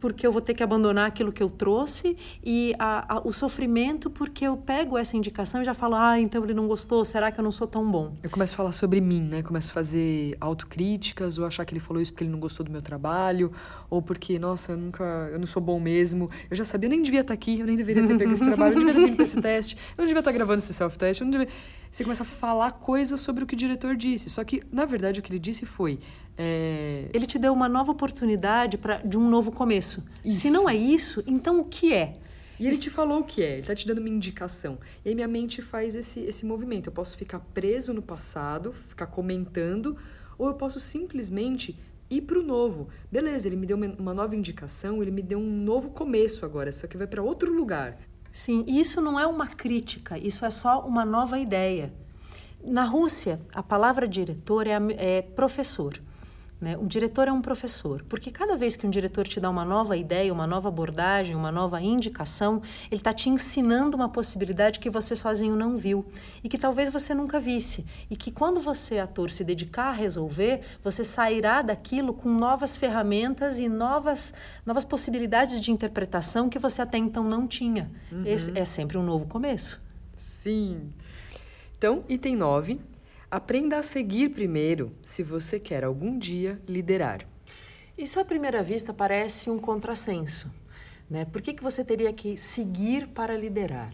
porque 0.00 0.26
eu 0.26 0.32
vou 0.32 0.40
ter 0.40 0.54
que 0.54 0.62
abandonar 0.62 1.06
aquilo 1.06 1.32
que 1.32 1.42
eu 1.42 1.50
trouxe 1.50 2.16
e 2.44 2.74
a, 2.78 3.16
a, 3.16 3.20
o 3.26 3.32
sofrimento 3.32 4.10
porque 4.10 4.46
eu 4.46 4.56
pego 4.56 4.96
essa 4.96 5.16
indicação 5.16 5.62
e 5.62 5.64
já 5.64 5.74
falo, 5.74 5.94
ah, 5.96 6.18
então 6.18 6.42
ele 6.44 6.54
não 6.54 6.66
gostou, 6.66 7.04
será 7.04 7.30
que 7.30 7.38
eu 7.38 7.44
não 7.44 7.52
sou 7.52 7.66
tão 7.66 7.88
bom? 7.90 8.14
Eu 8.22 8.30
começo 8.30 8.54
a 8.54 8.56
falar 8.56 8.72
sobre 8.72 9.00
mim, 9.00 9.20
né? 9.20 9.42
Começo 9.42 9.70
a 9.70 9.72
fazer 9.74 10.36
autocríticas 10.40 11.38
ou 11.38 11.46
achar 11.46 11.64
que 11.64 11.72
ele 11.72 11.80
falou 11.80 12.02
isso 12.02 12.12
porque 12.12 12.24
ele 12.24 12.30
não 12.30 12.40
gostou 12.40 12.64
do 12.64 12.72
meu 12.72 12.82
trabalho 12.82 13.52
ou 13.90 14.02
porque, 14.02 14.38
nossa, 14.38 14.72
eu 14.72 14.76
nunca, 14.76 15.04
eu 15.32 15.38
não 15.38 15.46
sou 15.46 15.62
bom 15.62 15.80
mesmo. 15.80 16.30
Eu 16.50 16.56
já 16.56 16.64
sabia, 16.64 16.86
eu 16.86 16.90
nem 16.90 17.02
devia 17.02 17.20
estar 17.20 17.34
aqui, 17.34 17.60
eu 17.60 17.66
nem 17.66 17.76
deveria 17.76 18.06
ter 18.06 18.16
pego 18.16 18.32
esse 18.32 18.44
trabalho, 18.44 18.74
eu 18.74 18.80
não 18.80 18.86
devia 18.86 19.02
ter 19.02 19.10
vindo 19.10 19.22
esse 19.22 19.40
teste, 19.40 19.76
eu 19.96 20.02
não 20.02 20.06
devia 20.06 20.20
estar 20.20 20.32
gravando 20.32 20.58
esse 20.58 20.72
self-test, 20.72 21.20
eu 21.20 21.24
não 21.24 21.30
devia... 21.32 21.48
Você 21.90 22.04
começa 22.04 22.22
a 22.22 22.26
falar 22.26 22.72
coisas 22.72 23.18
sobre 23.18 23.44
o 23.44 23.46
que 23.46 23.54
o 23.54 23.56
diretor 23.56 23.96
disse. 23.96 24.28
Só 24.28 24.44
que, 24.44 24.62
na 24.70 24.84
verdade, 24.84 25.20
o 25.20 25.22
que 25.22 25.32
ele 25.32 25.38
disse 25.38 25.64
foi... 25.64 25.98
É... 26.36 27.08
Ele 27.14 27.26
te 27.26 27.38
deu 27.38 27.52
uma 27.52 27.68
nova 27.68 27.90
oportunidade 27.90 28.76
pra, 28.76 28.98
de 28.98 29.16
um 29.16 29.28
novo 29.28 29.50
começo. 29.50 29.87
Isso. 30.24 30.40
Se 30.40 30.50
não 30.50 30.68
é 30.68 30.76
isso, 30.76 31.22
então 31.26 31.60
o 31.60 31.64
que 31.64 31.92
é? 31.92 32.14
E 32.58 32.66
ele 32.66 32.76
te 32.76 32.90
falou 32.90 33.20
o 33.20 33.24
que 33.24 33.42
é, 33.42 33.52
ele 33.52 33.60
está 33.60 33.74
te 33.74 33.86
dando 33.86 33.98
uma 33.98 34.08
indicação. 34.08 34.78
E 35.04 35.08
aí 35.08 35.14
minha 35.14 35.28
mente 35.28 35.62
faz 35.62 35.94
esse, 35.94 36.20
esse 36.20 36.44
movimento. 36.44 36.88
Eu 36.88 36.92
posso 36.92 37.16
ficar 37.16 37.38
preso 37.38 37.94
no 37.94 38.02
passado, 38.02 38.72
ficar 38.72 39.06
comentando, 39.06 39.96
ou 40.36 40.48
eu 40.48 40.54
posso 40.54 40.80
simplesmente 40.80 41.78
ir 42.10 42.22
para 42.22 42.38
o 42.38 42.42
novo. 42.42 42.88
Beleza, 43.12 43.48
ele 43.48 43.56
me 43.56 43.66
deu 43.66 43.76
uma 43.76 44.14
nova 44.14 44.34
indicação, 44.34 45.00
ele 45.00 45.10
me 45.10 45.22
deu 45.22 45.38
um 45.38 45.62
novo 45.62 45.90
começo 45.90 46.44
agora, 46.44 46.72
só 46.72 46.86
que 46.86 46.96
vai 46.96 47.06
para 47.06 47.22
outro 47.22 47.52
lugar. 47.52 47.98
Sim, 48.30 48.64
isso 48.66 49.00
não 49.00 49.18
é 49.18 49.26
uma 49.26 49.46
crítica, 49.46 50.18
isso 50.18 50.44
é 50.44 50.50
só 50.50 50.86
uma 50.86 51.04
nova 51.04 51.38
ideia. 51.38 51.92
Na 52.62 52.84
Rússia, 52.84 53.40
a 53.54 53.62
palavra 53.62 54.08
diretor 54.08 54.66
é, 54.66 54.78
é 54.96 55.22
professor. 55.22 56.00
Né? 56.60 56.76
Um 56.76 56.88
diretor 56.88 57.28
é 57.28 57.32
um 57.32 57.40
professor, 57.40 58.04
porque 58.08 58.32
cada 58.32 58.56
vez 58.56 58.74
que 58.74 58.84
um 58.84 58.90
diretor 58.90 59.28
te 59.28 59.38
dá 59.38 59.48
uma 59.48 59.64
nova 59.64 59.96
ideia, 59.96 60.32
uma 60.32 60.46
nova 60.46 60.66
abordagem, 60.68 61.36
uma 61.36 61.52
nova 61.52 61.80
indicação, 61.80 62.60
ele 62.90 63.00
está 63.00 63.12
te 63.12 63.28
ensinando 63.28 63.96
uma 63.96 64.08
possibilidade 64.08 64.80
que 64.80 64.90
você 64.90 65.14
sozinho 65.14 65.54
não 65.54 65.76
viu 65.76 66.04
e 66.42 66.48
que 66.48 66.58
talvez 66.58 66.88
você 66.88 67.14
nunca 67.14 67.38
visse. 67.38 67.86
E 68.10 68.16
que 68.16 68.32
quando 68.32 68.60
você, 68.60 68.98
ator, 68.98 69.30
se 69.30 69.44
dedicar 69.44 69.90
a 69.90 69.92
resolver, 69.92 70.62
você 70.82 71.04
sairá 71.04 71.62
daquilo 71.62 72.12
com 72.12 72.28
novas 72.28 72.76
ferramentas 72.76 73.60
e 73.60 73.68
novas, 73.68 74.34
novas 74.66 74.84
possibilidades 74.84 75.60
de 75.60 75.70
interpretação 75.70 76.48
que 76.48 76.58
você 76.58 76.82
até 76.82 76.98
então 76.98 77.22
não 77.22 77.46
tinha. 77.46 77.88
Uhum. 78.10 78.26
Esse 78.26 78.58
é 78.58 78.64
sempre 78.64 78.98
um 78.98 79.04
novo 79.04 79.26
começo. 79.26 79.80
Sim. 80.16 80.92
Então, 81.76 82.02
item 82.08 82.34
9 82.34 82.80
Aprenda 83.30 83.76
a 83.76 83.82
seguir 83.82 84.30
primeiro 84.30 84.90
se 85.02 85.22
você 85.22 85.60
quer 85.60 85.84
algum 85.84 86.18
dia 86.18 86.58
liderar. 86.66 87.28
Isso 87.96 88.18
à 88.18 88.24
primeira 88.24 88.62
vista 88.62 88.94
parece 88.94 89.50
um 89.50 89.58
contrassenso. 89.58 90.50
Né? 91.10 91.26
Por 91.26 91.42
que, 91.42 91.52
que 91.52 91.62
você 91.62 91.84
teria 91.84 92.10
que 92.10 92.38
seguir 92.38 93.06
para 93.08 93.36
liderar? 93.36 93.92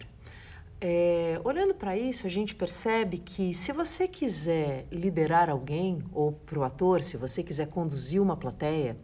É, 0.79 1.37
olhando 1.43 1.75
para 1.75 1.97
isso, 1.97 2.25
a 2.25 2.29
gente 2.29 2.55
percebe 2.55 3.17
que 3.17 3.53
se 3.53 3.73
você 3.73 4.07
quiser 4.07 4.85
liderar 4.89 5.49
alguém, 5.49 6.01
ou 6.13 6.31
para 6.31 6.59
o 6.59 6.63
ator, 6.63 7.03
se 7.03 7.17
você 7.17 7.43
quiser 7.43 7.67
conduzir 7.67 8.21
uma 8.21 8.37
plateia, 8.37 8.95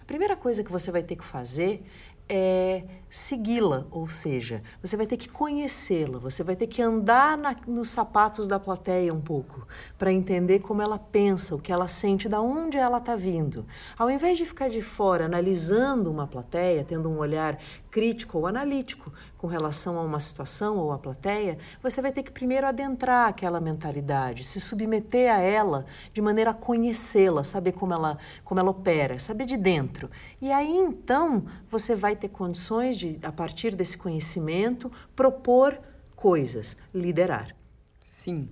a 0.00 0.04
primeira 0.04 0.34
coisa 0.34 0.64
que 0.64 0.72
você 0.72 0.90
vai 0.90 1.04
ter 1.04 1.14
que 1.14 1.24
fazer 1.24 1.84
é 2.28 2.84
segui-la, 3.08 3.86
ou 3.90 4.08
seja, 4.08 4.62
você 4.82 4.96
vai 4.96 5.06
ter 5.06 5.16
que 5.16 5.28
conhecê-la, 5.28 6.18
você 6.18 6.42
vai 6.42 6.54
ter 6.54 6.66
que 6.66 6.82
andar 6.82 7.38
na, 7.38 7.56
nos 7.66 7.90
sapatos 7.90 8.46
da 8.46 8.58
plateia 8.58 9.14
um 9.14 9.20
pouco 9.20 9.66
para 9.96 10.12
entender 10.12 10.58
como 10.58 10.82
ela 10.82 10.98
pensa, 10.98 11.54
o 11.54 11.58
que 11.58 11.72
ela 11.72 11.88
sente, 11.88 12.28
da 12.28 12.40
onde 12.40 12.76
ela 12.76 12.98
está 12.98 13.16
vindo. 13.16 13.64
Ao 13.96 14.10
invés 14.10 14.36
de 14.36 14.44
ficar 14.44 14.68
de 14.68 14.82
fora 14.82 15.24
analisando 15.24 16.10
uma 16.10 16.26
plateia, 16.26 16.84
tendo 16.84 17.08
um 17.08 17.18
olhar 17.18 17.58
crítico 17.90 18.38
ou 18.38 18.46
analítico 18.46 19.10
com 19.46 19.50
relação 19.52 19.96
a 19.96 20.02
uma 20.02 20.18
situação 20.18 20.76
ou 20.76 20.90
a 20.90 20.98
plateia, 20.98 21.56
você 21.80 22.02
vai 22.02 22.10
ter 22.10 22.24
que 22.24 22.32
primeiro 22.32 22.66
adentrar 22.66 23.28
aquela 23.28 23.60
mentalidade, 23.60 24.42
se 24.42 24.60
submeter 24.60 25.32
a 25.32 25.38
ela 25.38 25.86
de 26.12 26.20
maneira 26.20 26.50
a 26.50 26.54
conhecê-la, 26.54 27.44
saber 27.44 27.70
como 27.70 27.94
ela, 27.94 28.18
como 28.42 28.58
ela 28.58 28.70
opera, 28.70 29.20
saber 29.20 29.44
de 29.44 29.56
dentro. 29.56 30.10
E 30.42 30.50
aí 30.50 30.76
então 30.76 31.44
você 31.70 31.94
vai 31.94 32.16
ter 32.16 32.28
condições 32.28 32.96
de, 32.96 33.20
a 33.22 33.30
partir 33.30 33.76
desse 33.76 33.96
conhecimento, 33.96 34.90
propor 35.14 35.78
coisas, 36.16 36.76
liderar. 36.92 37.54
Sim. 38.02 38.50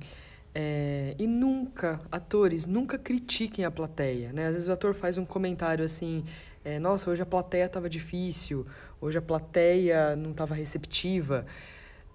É, 0.55 1.17
e 1.19 1.27
nunca, 1.27 2.01
atores, 2.13 2.67
nunca 2.67 2.97
critiquem 2.97 3.65
a 3.65 3.71
plateia. 3.73 4.33
Né? 4.33 4.47
Às 4.47 4.53
vezes 4.53 4.69
o 4.69 4.73
ator 4.73 4.95
faz 4.95 5.19
um 5.19 5.25
comentário 5.25 5.85
assim: 5.85 6.25
é, 6.65 6.79
nossa, 6.79 7.11
hoje 7.11 7.21
a 7.21 7.27
plateia 7.27 7.67
estava 7.67 7.91
difícil, 7.91 8.67
hoje 9.01 9.19
a 9.19 9.23
plateia 9.23 10.17
não 10.17 10.31
estava 10.31 10.55
receptiva. 10.55 11.47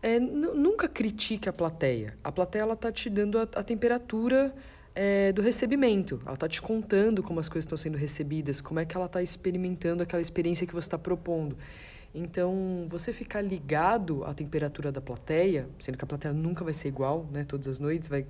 É, 0.02 0.20
nunca 0.20 0.88
critique 0.88 1.50
a 1.50 1.54
plateia. 1.54 2.18
A 2.24 2.32
plateia 2.32 2.62
ela 2.62 2.74
está 2.74 2.92
te 2.92 3.10
dando 3.10 3.38
a, 3.38 3.44
a 3.44 3.64
temperatura 3.64 4.54
é, 4.96 5.32
do 5.32 5.42
recebimento. 5.42 6.22
Ela 6.26 6.34
está 6.34 6.48
te 6.48 6.62
contando 6.62 7.22
como 7.22 7.40
as 7.40 7.50
coisas 7.50 7.66
estão 7.66 7.78
sendo 7.78 7.98
recebidas, 7.98 8.62
como 8.62 8.80
é 8.80 8.86
que 8.86 8.96
ela 8.96 9.06
está 9.06 9.22
experimentando 9.22 10.04
aquela 10.04 10.22
experiência 10.22 10.66
que 10.66 10.74
você 10.74 10.88
está 10.88 10.98
propondo. 10.98 11.58
Então, 12.14 12.86
você 12.88 13.14
ficar 13.14 13.42
ligado 13.42 14.24
à 14.24 14.34
temperatura 14.34 14.92
da 14.92 15.00
plateia, 15.00 15.70
sendo 15.78 15.98
que 15.98 16.04
a 16.04 16.08
plateia 16.08 16.34
nunca 16.34 16.64
vai 16.64 16.74
ser 16.74 16.88
igual, 16.88 17.28
né? 17.32 17.44
Todas 17.44 17.68
as 17.68 17.80
noites, 17.80 18.10
vai, 18.10 18.26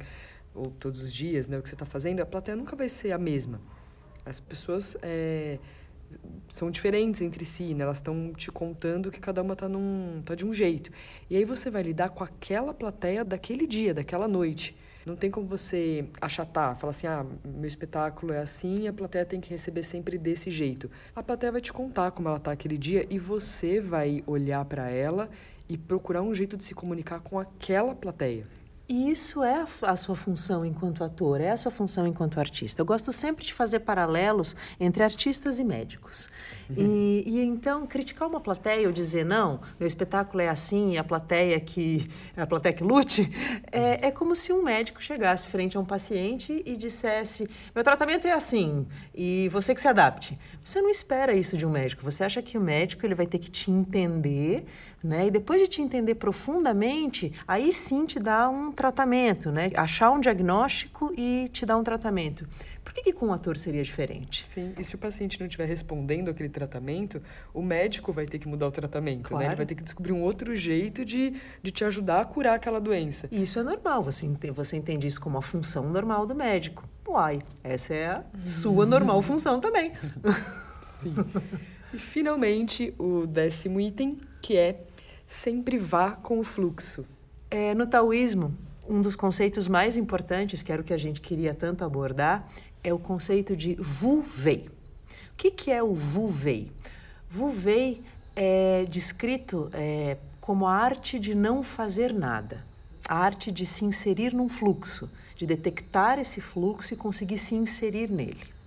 ou 0.53 0.65
todos 0.65 1.01
os 1.01 1.13
dias, 1.13 1.47
né? 1.47 1.57
O 1.57 1.61
que 1.61 1.69
você 1.69 1.75
está 1.75 1.85
fazendo, 1.85 2.19
a 2.19 2.25
plateia 2.25 2.55
nunca 2.55 2.75
vai 2.75 2.89
ser 2.89 3.13
a 3.13 3.17
mesma. 3.17 3.61
As 4.25 4.39
pessoas 4.39 4.97
é, 5.01 5.59
são 6.49 6.71
diferentes 6.71 7.21
entre 7.21 7.45
si, 7.45 7.73
né? 7.73 7.83
Elas 7.83 7.97
estão 7.97 8.33
te 8.33 8.51
contando 8.51 9.11
que 9.11 9.19
cada 9.19 9.41
uma 9.41 9.55
tá, 9.55 9.69
num, 9.69 10.21
tá 10.25 10.35
de 10.35 10.45
um 10.45 10.53
jeito. 10.53 10.91
E 11.29 11.37
aí 11.37 11.45
você 11.45 11.69
vai 11.69 11.83
lidar 11.83 12.09
com 12.09 12.23
aquela 12.23 12.73
plateia 12.73 13.23
daquele 13.23 13.67
dia, 13.67 13.93
daquela 13.93 14.27
noite. 14.27 14.75
Não 15.05 15.15
tem 15.15 15.31
como 15.31 15.47
você 15.47 16.05
achatar, 16.19 16.75
falar 16.77 16.91
assim, 16.91 17.07
ah, 17.07 17.25
meu 17.45 17.67
espetáculo 17.67 18.33
é 18.33 18.39
assim, 18.39 18.87
a 18.87 18.93
plateia 18.93 19.25
tem 19.25 19.39
que 19.39 19.49
receber 19.49 19.81
sempre 19.81 20.17
desse 20.17 20.51
jeito. 20.51 20.89
A 21.15 21.23
plateia 21.23 21.51
vai 21.51 21.61
te 21.61 21.71
contar 21.71 22.11
como 22.11 22.27
ela 22.27 22.39
tá 22.39 22.51
aquele 22.51 22.77
dia 22.77 23.07
e 23.09 23.17
você 23.17 23.79
vai 23.79 24.23
olhar 24.27 24.63
para 24.65 24.89
ela 24.89 25.29
e 25.67 25.77
procurar 25.77 26.21
um 26.21 26.35
jeito 26.35 26.57
de 26.57 26.63
se 26.63 26.75
comunicar 26.75 27.21
com 27.21 27.39
aquela 27.39 27.95
plateia. 27.95 28.45
E 28.89 29.11
isso 29.11 29.43
é 29.43 29.63
a 29.83 29.95
sua 29.95 30.15
função 30.15 30.65
enquanto 30.65 31.03
ator, 31.03 31.39
é 31.39 31.51
a 31.51 31.57
sua 31.57 31.71
função 31.71 32.07
enquanto 32.07 32.39
artista. 32.39 32.81
Eu 32.81 32.85
gosto 32.87 33.13
sempre 33.13 33.45
de 33.45 33.53
fazer 33.53 33.81
paralelos 33.81 34.55
entre 34.79 35.03
artistas 35.03 35.59
e 35.59 35.63
médicos. 35.63 36.27
Uhum. 36.67 36.75
E, 36.75 37.23
e, 37.23 37.43
então, 37.43 37.85
criticar 37.85 38.27
uma 38.27 38.41
plateia 38.41 38.87
ou 38.87 38.91
dizer, 38.91 39.23
não, 39.23 39.59
meu 39.79 39.85
espetáculo 39.85 40.41
é 40.41 40.49
assim, 40.49 40.97
a 40.97 41.03
plateia 41.03 41.59
que, 41.59 42.09
a 42.35 42.47
plateia 42.47 42.73
que 42.73 42.83
lute, 42.83 43.31
é, 43.71 44.07
é 44.07 44.11
como 44.11 44.33
se 44.33 44.51
um 44.51 44.63
médico 44.63 45.03
chegasse 45.03 45.47
frente 45.47 45.77
a 45.77 45.79
um 45.79 45.85
paciente 45.85 46.63
e 46.65 46.75
dissesse, 46.75 47.47
meu 47.75 47.83
tratamento 47.83 48.25
é 48.25 48.31
assim, 48.31 48.87
e 49.13 49.49
você 49.49 49.75
que 49.75 49.81
se 49.81 49.87
adapte. 49.87 50.35
Você 50.63 50.81
não 50.81 50.89
espera 50.89 51.35
isso 51.35 51.55
de 51.55 51.65
um 51.65 51.69
médico. 51.69 52.03
Você 52.03 52.23
acha 52.23 52.41
que 52.41 52.57
o 52.57 52.61
médico 52.61 53.05
ele 53.05 53.13
vai 53.13 53.27
ter 53.27 53.37
que 53.37 53.51
te 53.51 53.69
entender 53.69 54.65
né? 55.03 55.27
E 55.27 55.31
depois 55.31 55.61
de 55.61 55.67
te 55.67 55.81
entender 55.81 56.15
profundamente, 56.15 57.33
aí 57.47 57.71
sim 57.71 58.05
te 58.05 58.19
dá 58.19 58.49
um 58.49 58.71
tratamento, 58.71 59.51
né? 59.51 59.69
Achar 59.75 60.11
um 60.11 60.19
diagnóstico 60.19 61.13
e 61.17 61.49
te 61.51 61.65
dar 61.65 61.77
um 61.77 61.83
tratamento. 61.83 62.47
Por 62.83 62.93
que, 62.93 63.03
que 63.03 63.13
com 63.13 63.27
o 63.27 63.33
ator 63.33 63.55
seria 63.55 63.83
diferente? 63.83 64.47
Sim, 64.47 64.73
e 64.77 64.83
se 64.83 64.95
o 64.95 64.97
paciente 64.97 65.39
não 65.39 65.45
estiver 65.45 65.65
respondendo 65.65 66.29
aquele 66.29 66.49
tratamento, 66.49 67.21
o 67.53 67.61
médico 67.61 68.11
vai 68.11 68.25
ter 68.25 68.39
que 68.39 68.47
mudar 68.47 68.67
o 68.67 68.71
tratamento, 68.71 69.29
claro. 69.29 69.43
né? 69.43 69.49
Ele 69.51 69.55
vai 69.55 69.65
ter 69.65 69.75
que 69.75 69.83
descobrir 69.83 70.11
um 70.11 70.23
outro 70.23 70.55
jeito 70.55 71.05
de, 71.05 71.33
de 71.61 71.71
te 71.71 71.85
ajudar 71.85 72.21
a 72.21 72.25
curar 72.25 72.55
aquela 72.55 72.81
doença. 72.81 73.27
Isso 73.31 73.59
é 73.59 73.63
normal, 73.63 74.03
você 74.03 74.25
entende, 74.25 74.53
você 74.53 74.75
entende 74.75 75.05
isso 75.05 75.21
como 75.21 75.37
a 75.37 75.41
função 75.41 75.87
normal 75.87 76.25
do 76.25 76.33
médico. 76.33 76.83
Uai, 77.07 77.39
essa 77.63 77.93
é 77.93 78.07
a 78.07 78.23
sua 78.45 78.85
normal 78.85 79.21
função 79.21 79.59
também. 79.59 79.93
Sim. 81.01 81.15
E 81.93 81.97
finalmente, 81.97 82.93
o 82.97 83.25
décimo 83.25 83.79
item, 83.79 84.19
que 84.41 84.55
é 84.55 84.83
sempre 85.29 85.77
vá 85.77 86.11
com 86.11 86.39
o 86.39 86.43
fluxo. 86.43 87.05
É, 87.49 87.75
no 87.75 87.85
taoísmo, 87.85 88.53
um 88.89 89.01
dos 89.01 89.15
conceitos 89.15 89.67
mais 89.67 89.95
importantes, 89.95 90.63
que 90.63 90.71
era 90.71 90.81
o 90.81 90.83
que 90.83 90.93
a 90.93 90.97
gente 90.97 91.21
queria 91.21 91.53
tanto 91.53 91.85
abordar, 91.85 92.49
é 92.83 92.91
o 92.91 92.97
conceito 92.97 93.55
de 93.55 93.77
Wu 94.01 94.25
Wei. 94.43 94.67
O 94.67 95.35
que, 95.37 95.51
que 95.51 95.71
é 95.71 95.81
o 95.81 95.93
Wu 95.93 96.33
Wei? 96.43 96.71
Wu 97.33 97.53
Wei 97.63 98.01
é 98.35 98.85
descrito 98.89 99.69
é, 99.71 100.17
como 100.41 100.65
a 100.65 100.73
arte 100.73 101.19
de 101.19 101.35
não 101.35 101.61
fazer 101.61 102.11
nada, 102.11 102.65
a 103.07 103.15
arte 103.15 103.51
de 103.51 103.65
se 103.65 103.85
inserir 103.85 104.33
num 104.33 104.49
fluxo, 104.49 105.09
de 105.35 105.45
detectar 105.45 106.17
esse 106.17 106.41
fluxo 106.41 106.93
e 106.93 106.97
conseguir 106.97 107.37
se 107.37 107.53
inserir 107.53 108.09
nele. 108.09 108.58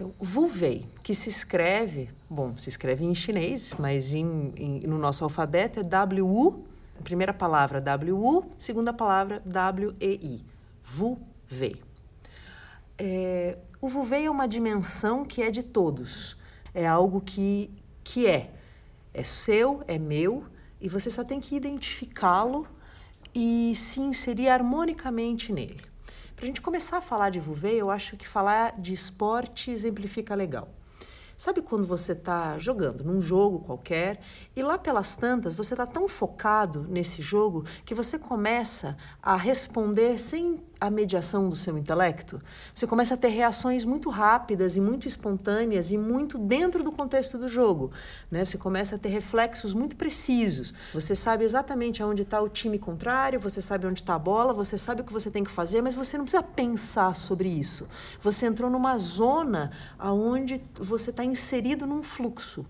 Então, 0.00 0.14
Wu 0.18 0.50
Wei, 0.58 0.86
que 1.02 1.12
se 1.12 1.28
escreve, 1.28 2.08
bom, 2.28 2.56
se 2.56 2.70
escreve 2.70 3.04
em 3.04 3.14
chinês, 3.14 3.74
mas 3.78 4.14
em, 4.14 4.50
em, 4.56 4.80
no 4.86 4.96
nosso 4.96 5.24
alfabeto 5.24 5.78
é 5.78 5.82
W-U, 5.82 6.64
primeira 7.04 7.34
palavra 7.34 7.82
W-U, 7.82 8.46
segunda 8.56 8.94
palavra 8.94 9.42
W-E-I, 9.44 10.42
Wu 10.98 11.18
Wei. 11.52 11.76
É, 12.96 13.58
o 13.78 13.88
Wu 13.88 14.08
Wei 14.10 14.24
é 14.24 14.30
uma 14.30 14.48
dimensão 14.48 15.22
que 15.22 15.42
é 15.42 15.50
de 15.50 15.62
todos, 15.62 16.34
é 16.72 16.86
algo 16.86 17.20
que, 17.20 17.70
que 18.02 18.26
é 18.26 18.52
é 19.12 19.22
seu, 19.22 19.82
é 19.86 19.98
meu, 19.98 20.44
e 20.80 20.88
você 20.88 21.10
só 21.10 21.22
tem 21.22 21.38
que 21.40 21.54
identificá-lo 21.54 22.66
e 23.34 23.74
se 23.76 24.00
inserir 24.00 24.48
harmonicamente 24.48 25.52
nele. 25.52 25.89
Para 26.40 26.46
a 26.46 26.52
gente 26.52 26.62
começar 26.62 26.96
a 26.96 27.00
falar 27.02 27.28
de 27.28 27.38
Vuvei, 27.38 27.78
eu 27.78 27.90
acho 27.90 28.16
que 28.16 28.26
falar 28.26 28.80
de 28.80 28.94
esporte 28.94 29.70
exemplifica 29.70 30.34
legal. 30.34 30.70
Sabe 31.36 31.60
quando 31.60 31.86
você 31.86 32.12
está 32.12 32.56
jogando 32.56 33.04
num 33.04 33.20
jogo 33.20 33.58
qualquer 33.60 34.22
e 34.56 34.62
lá 34.62 34.78
pelas 34.78 35.14
tantas 35.14 35.52
você 35.52 35.74
está 35.74 35.84
tão 35.86 36.08
focado 36.08 36.86
nesse 36.88 37.20
jogo 37.20 37.66
que 37.84 37.94
você 37.94 38.18
começa 38.18 38.96
a 39.22 39.36
responder 39.36 40.16
sem 40.16 40.64
a 40.80 40.90
mediação 40.90 41.50
do 41.50 41.56
seu 41.56 41.76
intelecto, 41.76 42.40
você 42.74 42.86
começa 42.86 43.14
a 43.14 43.16
ter 43.16 43.28
reações 43.28 43.84
muito 43.84 44.08
rápidas 44.08 44.76
e 44.76 44.80
muito 44.80 45.06
espontâneas 45.06 45.92
e 45.92 45.98
muito 45.98 46.38
dentro 46.38 46.82
do 46.82 46.90
contexto 46.90 47.36
do 47.36 47.46
jogo. 47.46 47.90
Né? 48.30 48.44
Você 48.44 48.56
começa 48.56 48.96
a 48.96 48.98
ter 48.98 49.10
reflexos 49.10 49.74
muito 49.74 49.94
precisos. 49.94 50.72
Você 50.94 51.14
sabe 51.14 51.44
exatamente 51.44 52.02
aonde 52.02 52.22
está 52.22 52.40
o 52.40 52.48
time 52.48 52.78
contrário, 52.78 53.38
você 53.38 53.60
sabe 53.60 53.86
onde 53.86 54.00
está 54.00 54.14
a 54.14 54.18
bola, 54.18 54.54
você 54.54 54.78
sabe 54.78 55.02
o 55.02 55.04
que 55.04 55.12
você 55.12 55.30
tem 55.30 55.44
que 55.44 55.50
fazer, 55.50 55.82
mas 55.82 55.94
você 55.94 56.16
não 56.16 56.24
precisa 56.24 56.42
pensar 56.42 57.14
sobre 57.14 57.48
isso. 57.48 57.86
Você 58.22 58.46
entrou 58.46 58.70
numa 58.70 58.96
zona 58.96 59.72
onde 60.00 60.62
você 60.74 61.10
está 61.10 61.24
inserido 61.24 61.86
num 61.86 62.02
fluxo. 62.02 62.64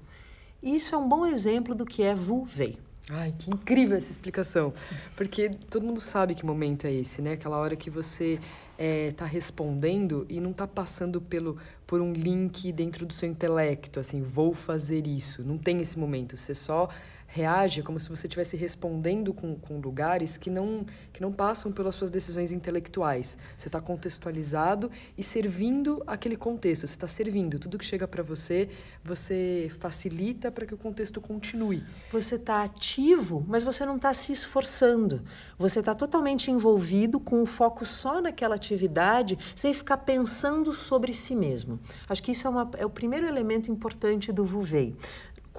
Isso 0.63 0.95
é 0.95 0.99
um 0.99 1.09
bom 1.09 1.25
exemplo 1.25 1.75
do 1.75 1.87
que 1.87 2.03
é 2.03 2.15
Vu-Vei. 2.15 2.90
Ai, 3.13 3.35
que 3.37 3.51
incrível 3.51 3.97
essa 3.97 4.11
explicação. 4.11 4.73
Porque 5.17 5.51
todo 5.69 5.85
mundo 5.85 6.01
sabe 6.01 6.35
que 6.35 6.47
momento 6.47 6.87
é 6.87 6.93
esse, 6.93 7.21
né? 7.21 7.33
Aquela 7.33 7.59
hora 7.59 7.75
que 7.75 7.91
você 7.91 8.39
está 8.79 9.27
é, 9.27 9.29
respondendo 9.29 10.25
e 10.29 10.41
não 10.41 10.53
está 10.53 10.67
passando 10.67 11.21
pelo, 11.21 11.59
por 11.87 12.01
um 12.01 12.13
link 12.13 12.71
dentro 12.73 13.05
do 13.05 13.13
seu 13.13 13.29
intelecto, 13.29 13.99
assim, 13.99 14.23
vou 14.23 14.55
fazer 14.55 15.07
isso. 15.07 15.43
Não 15.43 15.59
tem 15.59 15.81
esse 15.81 15.99
momento. 15.99 16.37
Você 16.37 16.55
só 16.55 16.89
reage 17.33 17.83
como 17.83 18.01
se 18.01 18.09
você 18.09 18.27
estivesse 18.27 18.57
respondendo 18.57 19.33
com, 19.33 19.55
com 19.55 19.79
lugares 19.79 20.37
que 20.37 20.51
não, 20.51 20.85
que 21.13 21.21
não 21.21 21.33
passam 21.33 21.71
pelas 21.71 21.95
suas 21.95 22.11
decisões 22.11 22.51
intelectuais. 22.51 23.39
Você 23.57 23.69
está 23.69 23.81
contextualizado 23.81 24.91
e 25.17 25.23
servindo 25.23 26.03
aquele 26.07 26.37
contexto. 26.37 26.87
Você 26.87 26.95
está 26.95 27.07
servindo. 27.07 27.59
Tudo 27.59 27.79
que 27.79 27.85
chega 27.85 28.09
para 28.09 28.23
você, 28.23 28.69
você 29.05 29.71
facilita 29.79 30.51
para 30.51 30.67
que 30.67 30.75
o 30.75 30.77
contexto 30.77 31.21
continue. 31.21 31.85
Você 32.11 32.35
está 32.35 32.65
ativo, 32.65 33.45
mas 33.47 33.63
você 33.63 33.87
não 33.87 33.97
está 33.97 34.13
se 34.13 34.33
esforçando. 34.33 35.23
Você 35.57 35.79
está 35.79 35.95
totalmente 35.95 36.51
envolvido 36.51 37.21
com 37.21 37.43
o 37.43 37.47
foco 37.47 37.85
só 37.85 38.21
naquela 38.21 38.57
atividade, 38.57 39.39
sem 39.55 39.73
ficar 39.73 39.99
pensando 39.99 40.73
sobre 40.73 41.13
si 41.13 41.37
mesmo. 41.37 41.79
Acho 42.09 42.23
que 42.23 42.33
isso 42.33 42.47
é, 42.47 42.51
uma, 42.51 42.71
é 42.77 42.85
o 42.85 42.91
primeiro 42.91 43.27
elemento 43.27 43.71
importante 43.71 44.33
do 44.33 44.45
Vuvei. 44.45 44.97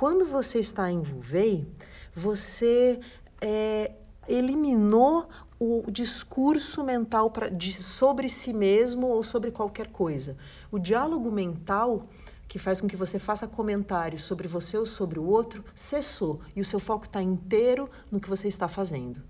Quando 0.01 0.25
você 0.25 0.57
está 0.57 0.91
em 0.91 0.99
Vuvei, 0.99 1.67
você 2.11 2.99
é, 3.39 3.91
eliminou 4.27 5.29
o 5.59 5.83
discurso 5.91 6.83
mental 6.83 7.29
pra, 7.29 7.49
de, 7.49 7.71
sobre 7.71 8.27
si 8.27 8.51
mesmo 8.51 9.05
ou 9.05 9.21
sobre 9.21 9.51
qualquer 9.51 9.89
coisa. 9.91 10.35
O 10.71 10.79
diálogo 10.79 11.29
mental 11.29 12.07
que 12.47 12.57
faz 12.57 12.81
com 12.81 12.87
que 12.87 12.95
você 12.95 13.19
faça 13.19 13.47
comentários 13.47 14.23
sobre 14.23 14.47
você 14.47 14.75
ou 14.75 14.87
sobre 14.87 15.19
o 15.19 15.23
outro 15.23 15.63
cessou 15.75 16.41
e 16.55 16.61
o 16.61 16.65
seu 16.65 16.79
foco 16.79 17.05
está 17.05 17.21
inteiro 17.21 17.87
no 18.11 18.19
que 18.19 18.27
você 18.27 18.47
está 18.47 18.67
fazendo. 18.67 19.21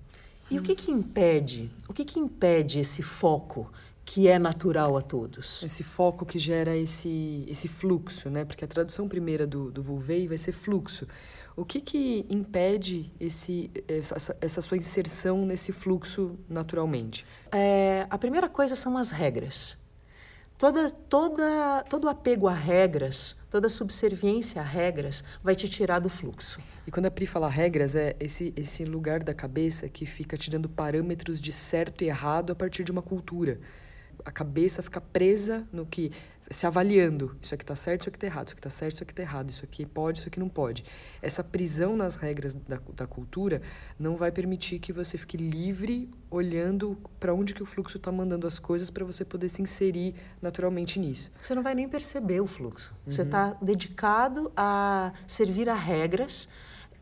E 0.49 0.57
hum. 0.57 0.61
o 0.61 0.63
que, 0.63 0.73
que 0.73 0.89
impede? 0.89 1.69
O 1.85 1.93
que, 1.93 2.05
que 2.05 2.17
impede 2.17 2.79
esse 2.79 3.03
foco? 3.03 3.69
Que 4.13 4.27
é 4.27 4.37
natural 4.37 4.97
a 4.97 5.01
todos. 5.01 5.63
Esse 5.63 5.83
foco 5.83 6.25
que 6.25 6.37
gera 6.37 6.75
esse, 6.75 7.45
esse 7.47 7.69
fluxo, 7.69 8.29
né? 8.29 8.43
Porque 8.43 8.65
a 8.65 8.67
tradução 8.67 9.07
primeira 9.07 9.47
do, 9.47 9.71
do 9.71 9.81
Vulvei 9.81 10.27
vai 10.27 10.37
ser 10.37 10.51
fluxo. 10.51 11.07
O 11.55 11.63
que, 11.63 11.79
que 11.79 12.25
impede 12.29 13.09
esse, 13.17 13.71
essa, 13.87 14.35
essa 14.41 14.61
sua 14.61 14.75
inserção 14.75 15.45
nesse 15.45 15.71
fluxo 15.71 16.37
naturalmente? 16.49 17.25
É, 17.53 18.05
a 18.09 18.17
primeira 18.17 18.49
coisa 18.49 18.75
são 18.75 18.97
as 18.97 19.11
regras. 19.11 19.77
Toda, 20.57 20.89
toda, 20.89 21.81
todo 21.89 22.09
apego 22.09 22.49
a 22.49 22.53
regras, 22.53 23.37
toda 23.49 23.69
subserviência 23.69 24.61
a 24.61 24.65
regras 24.65 25.23
vai 25.41 25.55
te 25.55 25.69
tirar 25.69 25.99
do 25.99 26.09
fluxo. 26.09 26.59
E 26.85 26.91
quando 26.91 27.05
a 27.05 27.11
Pri 27.11 27.25
fala 27.25 27.47
regras, 27.47 27.95
é 27.95 28.17
esse, 28.19 28.53
esse 28.57 28.83
lugar 28.83 29.23
da 29.23 29.33
cabeça 29.33 29.87
que 29.87 30.05
fica 30.05 30.35
te 30.35 30.51
dando 30.51 30.67
parâmetros 30.67 31.39
de 31.39 31.53
certo 31.53 32.03
e 32.03 32.07
errado 32.07 32.51
a 32.51 32.55
partir 32.55 32.83
de 32.83 32.91
uma 32.91 33.01
cultura 33.01 33.61
a 34.25 34.31
cabeça 34.31 34.81
fica 34.83 35.01
presa 35.01 35.67
no 35.71 35.85
que 35.85 36.11
se 36.51 36.67
avaliando. 36.67 37.35
Isso 37.41 37.53
aqui 37.53 37.63
está 37.63 37.75
certo, 37.75 38.01
isso 38.01 38.09
aqui 38.09 38.17
está 38.17 38.27
errado, 38.27 38.47
isso 38.47 38.53
aqui 38.53 38.59
está 38.59 38.69
certo, 38.69 38.93
isso 38.93 39.03
aqui 39.03 39.11
está 39.13 39.23
errado, 39.23 39.49
isso 39.49 39.63
aqui 39.63 39.85
pode, 39.85 40.19
isso 40.19 40.27
aqui 40.27 40.39
não 40.39 40.49
pode. 40.49 40.83
Essa 41.21 41.43
prisão 41.43 41.95
nas 41.95 42.17
regras 42.17 42.53
da, 42.53 42.79
da 42.93 43.07
cultura 43.07 43.61
não 43.97 44.17
vai 44.17 44.31
permitir 44.31 44.79
que 44.79 44.91
você 44.91 45.17
fique 45.17 45.37
livre 45.37 46.09
olhando 46.29 46.97
para 47.19 47.33
onde 47.33 47.53
que 47.53 47.63
o 47.63 47.65
fluxo 47.65 47.97
está 47.97 48.11
mandando 48.11 48.45
as 48.45 48.59
coisas 48.59 48.89
para 48.89 49.05
você 49.05 49.23
poder 49.23 49.49
se 49.49 49.61
inserir 49.61 50.13
naturalmente 50.41 50.99
nisso. 50.99 51.31
Você 51.41 51.55
não 51.55 51.63
vai 51.63 51.73
nem 51.73 51.87
perceber 51.87 52.41
o 52.41 52.47
fluxo. 52.47 52.93
Uhum. 53.05 53.11
Você 53.11 53.21
está 53.21 53.53
dedicado 53.61 54.51
a 54.55 55.13
servir 55.25 55.69
a 55.69 55.73
regras 55.73 56.49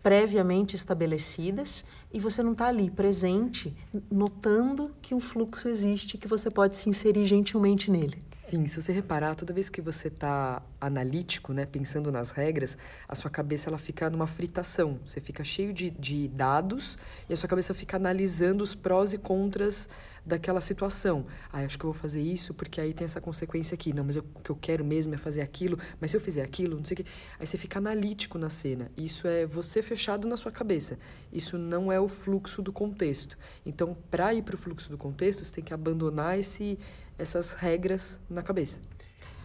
previamente 0.02 0.76
estabelecidas 0.76 1.84
e 2.12 2.20
você 2.20 2.42
não 2.42 2.54
está 2.54 2.68
ali 2.68 2.90
presente, 2.90 3.76
notando 4.12 4.92
que 5.02 5.14
um 5.14 5.20
fluxo 5.20 5.68
existe, 5.68 6.18
que 6.18 6.28
você 6.28 6.50
pode 6.50 6.76
se 6.76 6.90
inserir 6.90 7.28
gentilmente 7.28 7.92
nele. 7.92 8.24
Sim, 8.32 8.66
se 8.66 8.82
você 8.82 8.92
reparar, 8.92 9.36
toda 9.36 9.54
vez 9.54 9.70
que 9.70 9.80
você 9.80 10.08
está 10.08 10.62
analítico, 10.82 11.54
né, 11.54 11.68
pensando 11.68 12.12
nas 12.12 12.32
regras, 12.32 12.78
a 13.08 13.14
sua 13.14 13.30
cabeça 13.30 13.70
ela 13.70 13.78
fica 13.78 14.10
numa 14.10 14.26
fritação. 14.26 15.00
Você 15.06 15.22
fica 15.22 15.44
cheio 15.44 15.72
de, 15.72 15.92
de 15.92 16.28
dados 16.28 16.98
e 17.30 17.34
a 17.34 17.36
sua 17.36 17.48
cabeça 17.48 17.74
fica 17.76 17.98
analisando 17.98 18.64
os 18.64 18.74
prós 18.74 19.14
e 19.14 19.18
contras 19.18 19.88
daquela 20.26 20.62
situação. 20.62 21.26
Ah, 21.52 21.60
acho 21.60 21.78
que 21.78 21.86
eu 21.86 21.92
vou 21.92 22.00
fazer 22.00 22.22
isso 22.22 22.54
porque 22.54 22.80
aí 22.80 22.94
tem 22.94 23.06
essa 23.06 23.22
consequência 23.22 23.76
aqui. 23.76 23.94
Não, 23.94 24.04
mas 24.04 24.16
eu, 24.16 24.24
o 24.36 24.40
que 24.40 24.50
eu 24.50 24.56
quero 24.56 24.84
mesmo 24.84 25.14
é 25.14 25.18
fazer 25.18 25.42
aquilo, 25.42 25.78
mas 26.00 26.12
se 26.12 26.18
eu 26.18 26.22
fizer 26.22 26.42
aquilo, 26.42 26.78
não 26.78 26.86
sei 26.86 26.96
o 26.96 26.98
quê. 26.98 27.06
Aí 27.40 27.46
você 27.46 27.58
fica 27.58 27.80
analítico 27.80 28.38
na 28.38 28.50
cena. 28.50 28.92
Isso 28.98 29.28
é 29.28 29.46
você 29.46 29.82
fechado 29.82 30.28
na 30.28 30.38
sua 30.38 30.52
cabeça. 30.52 30.98
Isso 31.32 31.58
não 31.58 31.92
é 31.92 32.00
o 32.00 32.08
fluxo 32.08 32.62
do 32.62 32.72
contexto. 32.72 33.38
Então, 33.66 33.96
para 34.10 34.34
ir 34.34 34.44
para 34.44 34.56
o 34.56 34.58
fluxo 34.58 34.90
do 34.90 34.98
contexto, 34.98 35.44
você 35.44 35.54
tem 35.54 35.64
que 35.64 35.74
abandonar 35.74 36.38
esse, 36.38 36.78
essas 37.18 37.54
regras 37.54 38.20
na 38.30 38.42
cabeça. 38.42 38.80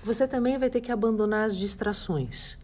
Você 0.02 0.28
também 0.28 0.58
vai 0.58 0.68
ter 0.68 0.80
que 0.80 0.92
abandonar 0.92 1.46
as 1.46 1.56
distrações. 1.56 2.58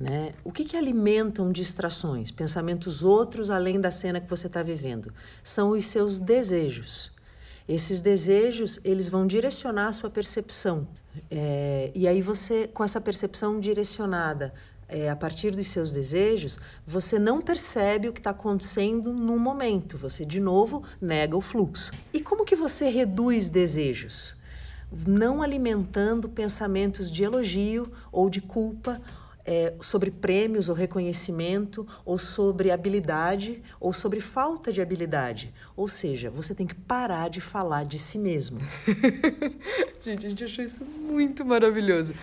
Né? 0.00 0.32
O 0.42 0.50
que, 0.50 0.64
que 0.64 0.76
alimentam 0.78 1.52
distrações? 1.52 2.30
Pensamentos 2.30 3.02
outros 3.02 3.50
além 3.50 3.78
da 3.78 3.90
cena 3.90 4.18
que 4.18 4.28
você 4.28 4.46
está 4.46 4.62
vivendo. 4.62 5.12
São 5.42 5.70
os 5.70 5.84
seus 5.84 6.18
desejos. 6.18 7.12
Esses 7.70 8.00
desejos, 8.00 8.80
eles 8.82 9.08
vão 9.08 9.24
direcionar 9.24 9.86
a 9.86 9.92
sua 9.92 10.10
percepção. 10.10 10.88
É, 11.30 11.92
e 11.94 12.08
aí 12.08 12.20
você, 12.20 12.66
com 12.66 12.82
essa 12.82 13.00
percepção 13.00 13.60
direcionada 13.60 14.52
é, 14.88 15.08
a 15.08 15.14
partir 15.14 15.52
dos 15.52 15.68
seus 15.68 15.92
desejos, 15.92 16.58
você 16.84 17.16
não 17.16 17.40
percebe 17.40 18.08
o 18.08 18.12
que 18.12 18.18
está 18.18 18.30
acontecendo 18.30 19.12
no 19.12 19.38
momento. 19.38 19.96
Você, 19.98 20.24
de 20.24 20.40
novo, 20.40 20.82
nega 21.00 21.36
o 21.36 21.40
fluxo. 21.40 21.92
E 22.12 22.20
como 22.20 22.44
que 22.44 22.56
você 22.56 22.88
reduz 22.88 23.48
desejos? 23.48 24.34
Não 25.06 25.40
alimentando 25.40 26.28
pensamentos 26.28 27.08
de 27.08 27.22
elogio 27.22 27.88
ou 28.10 28.28
de 28.28 28.40
culpa 28.40 29.00
é, 29.44 29.74
sobre 29.80 30.10
prêmios 30.10 30.68
ou 30.68 30.74
reconhecimento, 30.74 31.86
ou 32.04 32.18
sobre 32.18 32.70
habilidade, 32.70 33.62
ou 33.78 33.92
sobre 33.92 34.20
falta 34.20 34.72
de 34.72 34.80
habilidade. 34.80 35.52
Ou 35.76 35.88
seja, 35.88 36.30
você 36.30 36.54
tem 36.54 36.66
que 36.66 36.74
parar 36.74 37.28
de 37.30 37.40
falar 37.40 37.84
de 37.84 37.98
si 37.98 38.18
mesmo. 38.18 38.60
gente, 40.04 40.26
a 40.26 40.28
gente 40.28 40.44
achou 40.44 40.64
isso 40.64 40.84
muito 40.84 41.44
maravilhoso. 41.44 42.14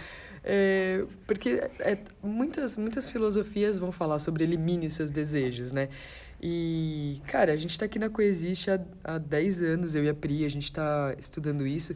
É, 0.43 1.03
porque 1.25 1.61
é, 1.79 1.97
muitas, 2.23 2.77
muitas 2.77 3.09
filosofias 3.09 3.77
vão 3.77 3.91
falar 3.91 4.19
sobre 4.19 4.43
elimine 4.43 4.87
os 4.87 4.93
seus 4.93 5.09
desejos, 5.09 5.71
né? 5.71 5.89
E, 6.41 7.19
cara, 7.27 7.51
a 7.51 7.55
gente 7.55 7.71
está 7.71 7.85
aqui 7.85 7.97
na 7.97 8.09
Coexiste 8.09 8.69
há, 8.69 8.79
há 9.03 9.17
10 9.17 9.63
anos, 9.63 9.95
eu 9.95 10.03
e 10.03 10.09
a 10.09 10.13
Pri, 10.13 10.45
a 10.45 10.49
gente 10.49 10.65
está 10.65 11.15
estudando 11.19 11.65
isso 11.65 11.95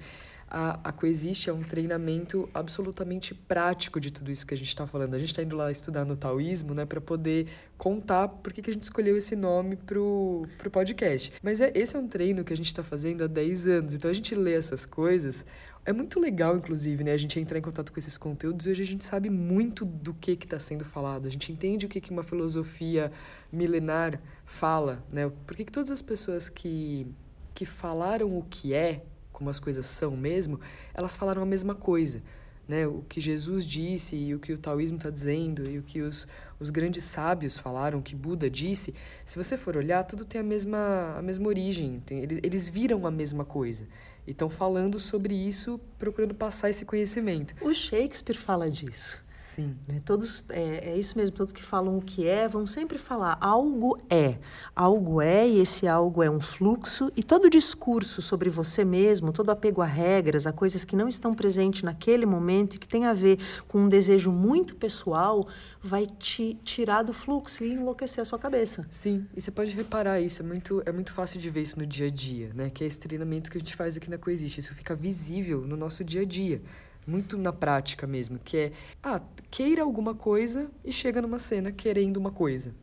a, 0.53 0.89
a 0.89 0.91
Coexiste 0.91 1.49
é 1.49 1.53
um 1.53 1.63
treinamento 1.63 2.49
absolutamente 2.53 3.33
prático 3.33 4.01
de 4.01 4.11
tudo 4.11 4.29
isso 4.29 4.45
que 4.45 4.53
a 4.53 4.57
gente 4.57 4.67
está 4.67 4.85
falando. 4.85 5.13
A 5.13 5.17
gente 5.17 5.29
está 5.29 5.41
indo 5.41 5.55
lá 5.55 5.71
estudar 5.71 6.03
no 6.03 6.17
taoísmo, 6.17 6.73
né, 6.73 6.85
para 6.85 6.99
poder 6.99 7.47
contar 7.77 8.27
por 8.27 8.51
que, 8.51 8.61
que 8.61 8.69
a 8.69 8.73
gente 8.73 8.83
escolheu 8.83 9.15
esse 9.15 9.33
nome 9.33 9.77
pro, 9.77 10.45
pro 10.57 10.69
podcast. 10.69 11.31
Mas 11.41 11.61
é, 11.61 11.71
esse 11.73 11.95
é 11.95 11.99
um 11.99 12.07
treino 12.07 12.43
que 12.43 12.51
a 12.51 12.57
gente 12.57 12.65
está 12.65 12.83
fazendo 12.83 13.23
há 13.23 13.27
10 13.27 13.67
anos. 13.67 13.93
Então 13.93 14.11
a 14.11 14.13
gente 14.13 14.35
lê 14.35 14.53
essas 14.53 14.85
coisas. 14.85 15.45
É 15.85 15.93
muito 15.93 16.19
legal, 16.19 16.57
inclusive, 16.57 17.01
né? 17.01 17.13
A 17.13 17.17
gente 17.17 17.39
entrar 17.39 17.57
em 17.57 17.61
contato 17.61 17.93
com 17.93 17.97
esses 17.97 18.17
conteúdos 18.17 18.65
e 18.65 18.71
hoje 18.71 18.83
a 18.83 18.85
gente 18.85 19.05
sabe 19.05 19.29
muito 19.29 19.85
do 19.85 20.13
que 20.13 20.31
está 20.31 20.59
sendo 20.59 20.83
falado. 20.83 21.27
A 21.27 21.31
gente 21.31 21.49
entende 21.49 21.85
o 21.85 21.89
que, 21.89 22.01
que 22.01 22.11
uma 22.11 22.23
filosofia 22.23 23.09
milenar 23.49 24.21
fala, 24.45 25.01
né? 25.09 25.31
Por 25.47 25.55
que, 25.55 25.63
que 25.63 25.71
todas 25.71 25.89
as 25.89 26.01
pessoas 26.01 26.49
que, 26.49 27.07
que 27.53 27.65
falaram 27.65 28.37
o 28.37 28.43
que 28.43 28.73
é 28.73 29.05
como 29.41 29.49
as 29.49 29.59
coisas 29.59 29.87
são 29.87 30.15
mesmo, 30.15 30.59
elas 30.93 31.15
falaram 31.15 31.41
a 31.41 31.45
mesma 31.45 31.73
coisa. 31.73 32.21
né, 32.67 32.85
o 32.87 33.03
que 33.09 33.19
Jesus 33.19 33.65
disse 33.65 34.15
e 34.15 34.35
o 34.35 34.39
que 34.39 34.53
o 34.53 34.57
taoísmo 34.57 34.95
está 34.95 35.09
dizendo 35.09 35.67
e 35.67 35.79
o 35.79 35.83
que 35.83 35.99
os, 36.01 36.27
os 36.59 36.69
grandes 36.69 37.03
sábios 37.03 37.57
falaram, 37.57 37.99
o 37.99 38.01
que 38.03 38.15
Buda 38.15 38.49
disse, 38.49 38.93
se 39.25 39.35
você 39.35 39.57
for 39.57 39.75
olhar, 39.75 40.03
tudo 40.03 40.23
tem 40.23 40.39
a 40.39 40.43
mesma, 40.43 41.15
a 41.17 41.21
mesma 41.21 41.47
origem, 41.47 42.01
tem, 42.05 42.19
eles, 42.19 42.39
eles 42.41 42.67
viram 42.67 43.05
a 43.05 43.11
mesma 43.11 43.43
coisa. 43.43 43.87
E 44.27 44.31
estão 44.31 44.49
falando 44.49 44.99
sobre 44.99 45.33
isso, 45.33 45.81
procurando 45.97 46.35
passar 46.35 46.69
esse 46.69 46.85
conhecimento. 46.85 47.55
O 47.61 47.73
Shakespeare 47.73 48.37
fala 48.37 48.69
disso. 48.69 49.19
Sim. 49.41 49.75
Né? 49.87 49.99
Todos, 50.05 50.45
é, 50.49 50.91
é, 50.91 50.97
isso 50.97 51.17
mesmo, 51.17 51.35
todos 51.35 51.51
que 51.51 51.63
falam 51.63 51.97
o 51.97 52.01
que 52.01 52.27
é 52.27 52.47
vão 52.47 52.65
sempre 52.65 52.99
falar 52.99 53.37
algo 53.41 53.97
é. 54.07 54.37
Algo 54.75 55.19
é 55.19 55.47
e 55.47 55.59
esse 55.59 55.87
algo 55.87 56.21
é 56.21 56.29
um 56.29 56.39
fluxo 56.39 57.11
e 57.17 57.23
todo 57.23 57.49
discurso 57.49 58.21
sobre 58.21 58.51
você 58.51 58.85
mesmo, 58.85 59.33
todo 59.33 59.49
apego 59.49 59.81
a 59.81 59.85
regras, 59.85 60.45
a 60.45 60.53
coisas 60.53 60.85
que 60.85 60.95
não 60.95 61.07
estão 61.07 61.33
presentes 61.33 61.81
naquele 61.81 62.25
momento 62.25 62.75
e 62.75 62.77
que 62.77 62.87
tem 62.87 63.05
a 63.05 63.13
ver 63.13 63.39
com 63.67 63.79
um 63.79 63.89
desejo 63.89 64.31
muito 64.31 64.75
pessoal, 64.75 65.47
vai 65.81 66.05
te 66.05 66.53
tirar 66.63 67.01
do 67.01 67.11
fluxo 67.11 67.63
e 67.63 67.73
enlouquecer 67.73 68.21
a 68.21 68.25
sua 68.25 68.37
cabeça. 68.37 68.85
Sim, 68.91 69.25
e 69.35 69.41
você 69.41 69.49
pode 69.49 69.75
reparar 69.75 70.21
isso, 70.21 70.43
é 70.43 70.45
muito, 70.45 70.83
é 70.85 70.91
muito 70.91 71.11
fácil 71.11 71.39
de 71.39 71.49
ver 71.49 71.63
isso 71.63 71.79
no 71.79 71.85
dia 71.85 72.07
a 72.07 72.11
dia, 72.11 72.51
né? 72.53 72.69
Que 72.69 72.83
é 72.83 72.87
esse 72.87 72.99
treinamento 72.99 73.49
que 73.49 73.57
a 73.57 73.59
gente 73.59 73.75
faz 73.75 73.97
aqui 73.97 74.09
na 74.09 74.19
Coexiste, 74.19 74.59
isso 74.59 74.75
fica 74.75 74.95
visível 74.95 75.61
no 75.61 75.75
nosso 75.75 76.03
dia 76.03 76.21
a 76.21 76.25
dia 76.25 76.61
muito 77.05 77.37
na 77.37 77.51
prática 77.51 78.05
mesmo, 78.05 78.39
que 78.39 78.57
é, 78.57 78.71
ah, 79.01 79.21
queira 79.49 79.81
alguma 79.81 80.13
coisa 80.13 80.69
e 80.83 80.91
chega 80.91 81.21
numa 81.21 81.39
cena 81.39 81.71
querendo 81.71 82.17
uma 82.17 82.31
coisa. 82.31 82.75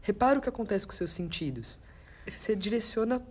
Repara 0.00 0.38
o 0.38 0.42
que 0.42 0.48
acontece 0.48 0.86
com 0.86 0.92
seus 0.92 1.12
sentidos. 1.12 1.80
Você 2.26 2.54
direciona 2.54 3.22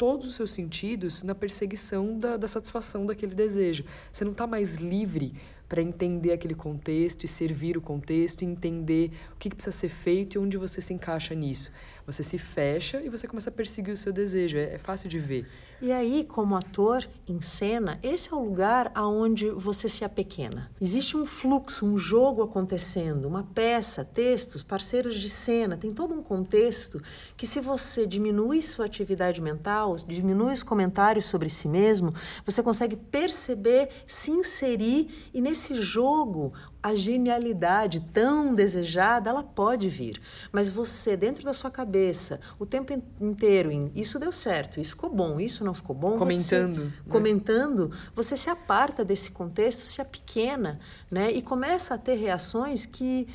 todos 0.00 0.26
os 0.26 0.34
seus 0.34 0.52
sentidos 0.52 1.22
na 1.22 1.34
perseguição 1.34 2.18
da, 2.18 2.36
da 2.38 2.48
satisfação 2.48 3.04
daquele 3.04 3.34
desejo. 3.34 3.84
Você 4.10 4.24
não 4.24 4.32
está 4.32 4.46
mais 4.46 4.76
livre 4.76 5.34
para 5.68 5.82
entender 5.82 6.32
aquele 6.32 6.54
contexto 6.54 7.22
e 7.24 7.28
servir 7.28 7.76
o 7.76 7.80
contexto, 7.80 8.42
e 8.42 8.44
entender 8.44 9.12
o 9.32 9.36
que, 9.36 9.50
que 9.50 9.54
precisa 9.54 9.76
ser 9.76 9.88
feito 9.88 10.34
e 10.34 10.38
onde 10.38 10.56
você 10.56 10.80
se 10.80 10.92
encaixa 10.94 11.34
nisso. 11.34 11.70
Você 12.06 12.22
se 12.22 12.38
fecha 12.38 13.00
e 13.02 13.08
você 13.08 13.28
começa 13.28 13.50
a 13.50 13.52
perseguir 13.52 13.92
o 13.92 13.96
seu 13.96 14.12
desejo. 14.12 14.56
É, 14.56 14.74
é 14.74 14.78
fácil 14.78 15.08
de 15.08 15.18
ver. 15.18 15.46
E 15.82 15.92
aí, 15.92 16.24
como 16.24 16.54
ator 16.54 17.08
em 17.26 17.40
cena, 17.40 17.98
esse 18.02 18.30
é 18.30 18.36
o 18.36 18.44
lugar 18.44 18.92
aonde 18.94 19.48
você 19.48 19.88
se 19.88 20.04
apequena. 20.04 20.70
Existe 20.78 21.16
um 21.16 21.24
fluxo, 21.24 21.86
um 21.86 21.96
jogo 21.96 22.42
acontecendo, 22.42 23.24
uma 23.24 23.44
peça, 23.44 24.04
textos, 24.04 24.62
parceiros 24.62 25.14
de 25.14 25.30
cena, 25.30 25.78
tem 25.78 25.90
todo 25.90 26.14
um 26.14 26.22
contexto 26.22 27.00
que 27.34 27.46
se 27.46 27.60
você 27.60 28.06
diminui 28.06 28.60
sua 28.60 28.84
atividade 28.84 29.40
mental, 29.40 29.96
diminui 30.06 30.52
os 30.52 30.62
comentários 30.62 31.24
sobre 31.24 31.48
si 31.48 31.66
mesmo, 31.66 32.12
você 32.44 32.62
consegue 32.62 32.96
perceber, 32.96 33.88
se 34.06 34.30
inserir 34.30 35.30
e 35.32 35.40
nesse 35.40 35.72
jogo 35.72 36.52
a 36.82 36.94
genialidade 36.94 38.00
tão 38.12 38.54
desejada, 38.54 39.28
ela 39.28 39.42
pode 39.42 39.88
vir. 39.88 40.20
Mas 40.50 40.68
você, 40.68 41.16
dentro 41.16 41.44
da 41.44 41.52
sua 41.52 41.70
cabeça, 41.70 42.40
o 42.58 42.64
tempo 42.64 42.92
inteiro, 43.20 43.70
em 43.70 43.90
isso 43.94 44.18
deu 44.18 44.32
certo, 44.32 44.80
isso 44.80 44.90
ficou 44.92 45.10
bom, 45.10 45.38
isso 45.38 45.62
não 45.64 45.74
ficou 45.74 45.94
bom. 45.94 46.16
Comentando. 46.16 46.76
Você, 46.76 46.84
né? 46.84 46.92
Comentando, 47.08 47.92
você 48.14 48.36
se 48.36 48.48
aparta 48.48 49.04
desse 49.04 49.30
contexto, 49.30 49.86
se 49.86 50.00
apequena, 50.00 50.80
né? 51.10 51.30
E 51.30 51.42
começa 51.42 51.94
a 51.94 51.98
ter 51.98 52.14
reações 52.14 52.86
que, 52.86 53.28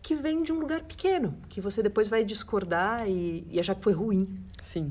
que 0.00 0.14
vêm 0.14 0.42
de 0.42 0.52
um 0.52 0.58
lugar 0.58 0.82
pequeno, 0.82 1.34
que 1.48 1.60
você 1.60 1.82
depois 1.82 2.08
vai 2.08 2.24
discordar 2.24 3.06
e, 3.06 3.46
e 3.50 3.60
achar 3.60 3.74
que 3.74 3.82
foi 3.82 3.92
ruim. 3.92 4.26
Sim. 4.62 4.90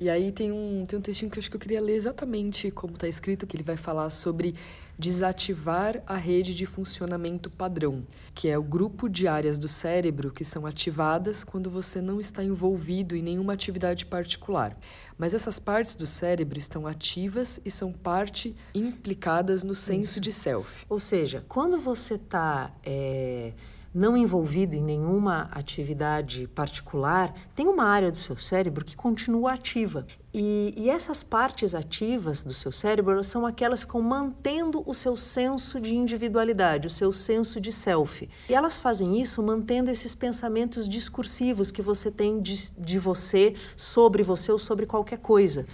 E 0.00 0.08
aí 0.08 0.32
tem 0.32 0.50
um, 0.50 0.86
tem 0.86 0.98
um 0.98 1.02
textinho 1.02 1.30
que 1.30 1.36
eu 1.36 1.42
acho 1.42 1.50
que 1.50 1.56
eu 1.56 1.60
queria 1.60 1.78
ler 1.78 1.94
exatamente 1.94 2.70
como 2.70 2.94
está 2.94 3.06
escrito, 3.06 3.46
que 3.46 3.54
ele 3.54 3.62
vai 3.62 3.76
falar 3.76 4.08
sobre 4.08 4.54
desativar 4.98 6.02
a 6.06 6.16
rede 6.16 6.54
de 6.54 6.64
funcionamento 6.64 7.50
padrão, 7.50 8.02
que 8.34 8.48
é 8.48 8.56
o 8.56 8.62
grupo 8.62 9.10
de 9.10 9.28
áreas 9.28 9.58
do 9.58 9.68
cérebro 9.68 10.30
que 10.30 10.42
são 10.42 10.64
ativadas 10.64 11.44
quando 11.44 11.68
você 11.68 12.00
não 12.00 12.18
está 12.18 12.42
envolvido 12.42 13.14
em 13.14 13.20
nenhuma 13.20 13.52
atividade 13.52 14.06
particular. 14.06 14.74
Mas 15.18 15.34
essas 15.34 15.58
partes 15.58 15.94
do 15.94 16.06
cérebro 16.06 16.58
estão 16.58 16.86
ativas 16.86 17.60
e 17.62 17.70
são 17.70 17.92
parte 17.92 18.56
implicadas 18.74 19.62
no 19.62 19.74
senso 19.74 20.12
Isso. 20.12 20.20
de 20.22 20.32
self. 20.32 20.86
Ou 20.88 20.98
seja, 20.98 21.44
quando 21.46 21.78
você 21.78 22.14
está. 22.14 22.74
É 22.82 23.52
não 23.92 24.16
envolvido 24.16 24.76
em 24.76 24.82
nenhuma 24.82 25.48
atividade 25.50 26.46
particular, 26.48 27.34
tem 27.54 27.66
uma 27.66 27.84
área 27.84 28.12
do 28.12 28.18
seu 28.18 28.36
cérebro 28.36 28.84
que 28.84 28.96
continua 28.96 29.52
ativa. 29.52 30.06
E, 30.32 30.72
e, 30.76 30.88
essas 30.88 31.24
partes 31.24 31.74
ativas 31.74 32.44
do 32.44 32.52
seu 32.52 32.70
cérebro 32.70 33.22
são 33.24 33.44
aquelas 33.44 33.80
que 33.80 33.86
ficam 33.86 34.00
mantendo 34.00 34.80
o 34.86 34.94
seu 34.94 35.16
senso 35.16 35.80
de 35.80 35.92
individualidade, 35.92 36.86
o 36.86 36.90
seu 36.90 37.12
senso 37.12 37.60
de 37.60 37.72
self. 37.72 38.28
E 38.48 38.54
elas 38.54 38.76
fazem 38.76 39.20
isso 39.20 39.42
mantendo 39.42 39.90
esses 39.90 40.14
pensamentos 40.14 40.88
discursivos 40.88 41.72
que 41.72 41.82
você 41.82 42.12
tem 42.12 42.40
de, 42.40 42.70
de 42.78 42.98
você, 42.98 43.56
sobre 43.76 44.22
você 44.22 44.52
ou 44.52 44.58
sobre 44.58 44.86
qualquer 44.86 45.18
coisa. 45.18 45.66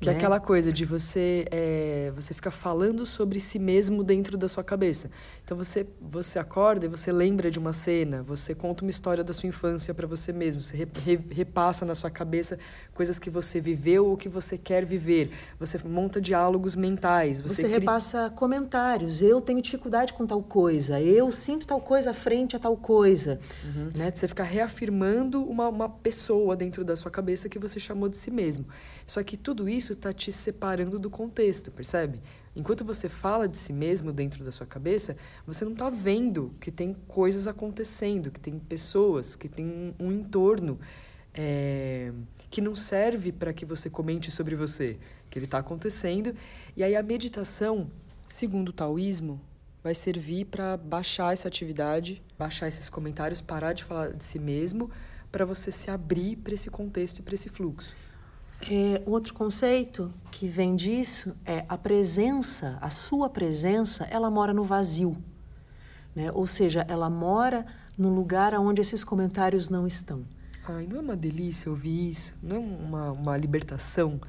Que 0.00 0.10
é 0.10 0.12
né? 0.12 0.18
aquela 0.18 0.38
coisa 0.38 0.70
de 0.70 0.84
você 0.84 1.46
é, 1.50 2.12
você 2.14 2.34
ficar 2.34 2.50
falando 2.50 3.06
sobre 3.06 3.40
si 3.40 3.58
mesmo 3.58 4.04
dentro 4.04 4.36
da 4.36 4.48
sua 4.48 4.62
cabeça. 4.62 5.10
Então 5.44 5.58
você 5.58 5.86
você 6.00 6.38
acorda 6.38 6.86
e 6.86 6.88
você 6.88 7.12
lembra 7.12 7.50
de 7.50 7.58
uma 7.58 7.72
cena, 7.74 8.22
você 8.22 8.54
conta 8.54 8.82
uma 8.82 8.90
história 8.90 9.22
da 9.22 9.34
sua 9.34 9.46
infância 9.46 9.92
para 9.92 10.06
você 10.06 10.32
mesmo, 10.32 10.62
você 10.62 10.74
re, 10.74 10.88
re, 11.04 11.20
repassa 11.30 11.84
na 11.84 11.94
sua 11.94 12.10
cabeça 12.10 12.58
coisas 12.94 13.18
que 13.18 13.28
você 13.28 13.60
viveu 13.60 14.06
ou 14.06 14.16
que 14.16 14.28
você 14.28 14.56
quer 14.56 14.86
viver. 14.86 15.30
Você 15.60 15.78
monta 15.84 16.18
diálogos 16.18 16.74
mentais. 16.74 17.40
Você, 17.40 17.62
você 17.62 17.66
repassa 17.66 18.30
comentários. 18.30 19.20
Eu 19.20 19.38
tenho 19.40 19.60
dificuldade 19.60 20.14
com 20.14 20.26
tal 20.26 20.42
coisa. 20.42 20.98
Eu 20.98 21.30
sinto 21.30 21.66
tal 21.66 21.80
coisa 21.80 22.14
frente 22.14 22.56
a 22.56 22.58
tal 22.58 22.76
coisa. 22.76 23.38
Uhum. 23.64 23.90
Né? 23.94 24.10
Você 24.14 24.26
fica 24.26 24.42
reafirmando 24.42 25.44
uma, 25.44 25.68
uma 25.68 25.88
pessoa 25.90 26.56
dentro 26.56 26.82
da 26.84 26.96
sua 26.96 27.10
cabeça 27.10 27.50
que 27.50 27.58
você 27.58 27.78
chamou 27.78 28.08
de 28.08 28.16
si 28.16 28.30
mesmo. 28.30 28.64
Só 29.06 29.22
que 29.22 29.36
tudo 29.36 29.68
isso 29.68 29.92
está 29.92 30.10
te 30.10 30.32
separando 30.32 30.98
do 30.98 31.10
contexto, 31.10 31.70
percebe? 31.70 32.22
Enquanto 32.56 32.84
você 32.84 33.08
fala 33.08 33.48
de 33.48 33.56
si 33.56 33.72
mesmo 33.72 34.12
dentro 34.12 34.44
da 34.44 34.52
sua 34.52 34.66
cabeça, 34.66 35.16
você 35.46 35.64
não 35.64 35.72
está 35.72 35.90
vendo 35.90 36.54
que 36.60 36.70
tem 36.70 36.94
coisas 37.08 37.48
acontecendo, 37.48 38.30
que 38.30 38.38
tem 38.38 38.58
pessoas, 38.58 39.34
que 39.34 39.48
tem 39.48 39.94
um 39.98 40.12
entorno 40.12 40.78
é, 41.34 42.12
que 42.50 42.60
não 42.60 42.76
serve 42.76 43.32
para 43.32 43.52
que 43.52 43.66
você 43.66 43.90
comente 43.90 44.30
sobre 44.30 44.54
você, 44.54 44.98
que 45.28 45.38
ele 45.38 45.46
está 45.46 45.58
acontecendo. 45.58 46.34
E 46.76 46.84
aí 46.84 46.94
a 46.94 47.02
meditação, 47.02 47.90
segundo 48.24 48.68
o 48.68 48.72
taoísmo, 48.72 49.40
vai 49.82 49.94
servir 49.94 50.46
para 50.46 50.76
baixar 50.76 51.32
essa 51.32 51.48
atividade, 51.48 52.22
baixar 52.38 52.68
esses 52.68 52.88
comentários, 52.88 53.40
parar 53.40 53.72
de 53.72 53.82
falar 53.84 54.12
de 54.12 54.22
si 54.22 54.38
mesmo, 54.38 54.90
para 55.30 55.44
você 55.44 55.72
se 55.72 55.90
abrir 55.90 56.36
para 56.36 56.54
esse 56.54 56.70
contexto 56.70 57.18
e 57.18 57.22
para 57.22 57.34
esse 57.34 57.48
fluxo. 57.48 57.96
É, 58.62 59.02
outro 59.04 59.34
conceito 59.34 60.12
que 60.30 60.46
vem 60.46 60.74
disso 60.74 61.34
é 61.44 61.64
a 61.68 61.76
presença, 61.76 62.78
a 62.80 62.88
sua 62.90 63.28
presença, 63.28 64.04
ela 64.10 64.30
mora 64.30 64.52
no 64.52 64.64
vazio. 64.64 65.16
Né? 66.14 66.30
Ou 66.32 66.46
seja, 66.46 66.84
ela 66.88 67.10
mora 67.10 67.66
no 67.98 68.08
lugar 68.08 68.54
onde 68.54 68.80
esses 68.80 69.04
comentários 69.04 69.68
não 69.68 69.86
estão. 69.86 70.24
Ai, 70.66 70.86
não 70.86 70.96
é 70.96 71.00
uma 71.00 71.16
delícia 71.16 71.70
ouvir 71.70 72.08
isso? 72.08 72.34
Não 72.42 72.56
é 72.56 72.58
uma, 72.58 73.12
uma 73.12 73.36
libertação? 73.36 74.20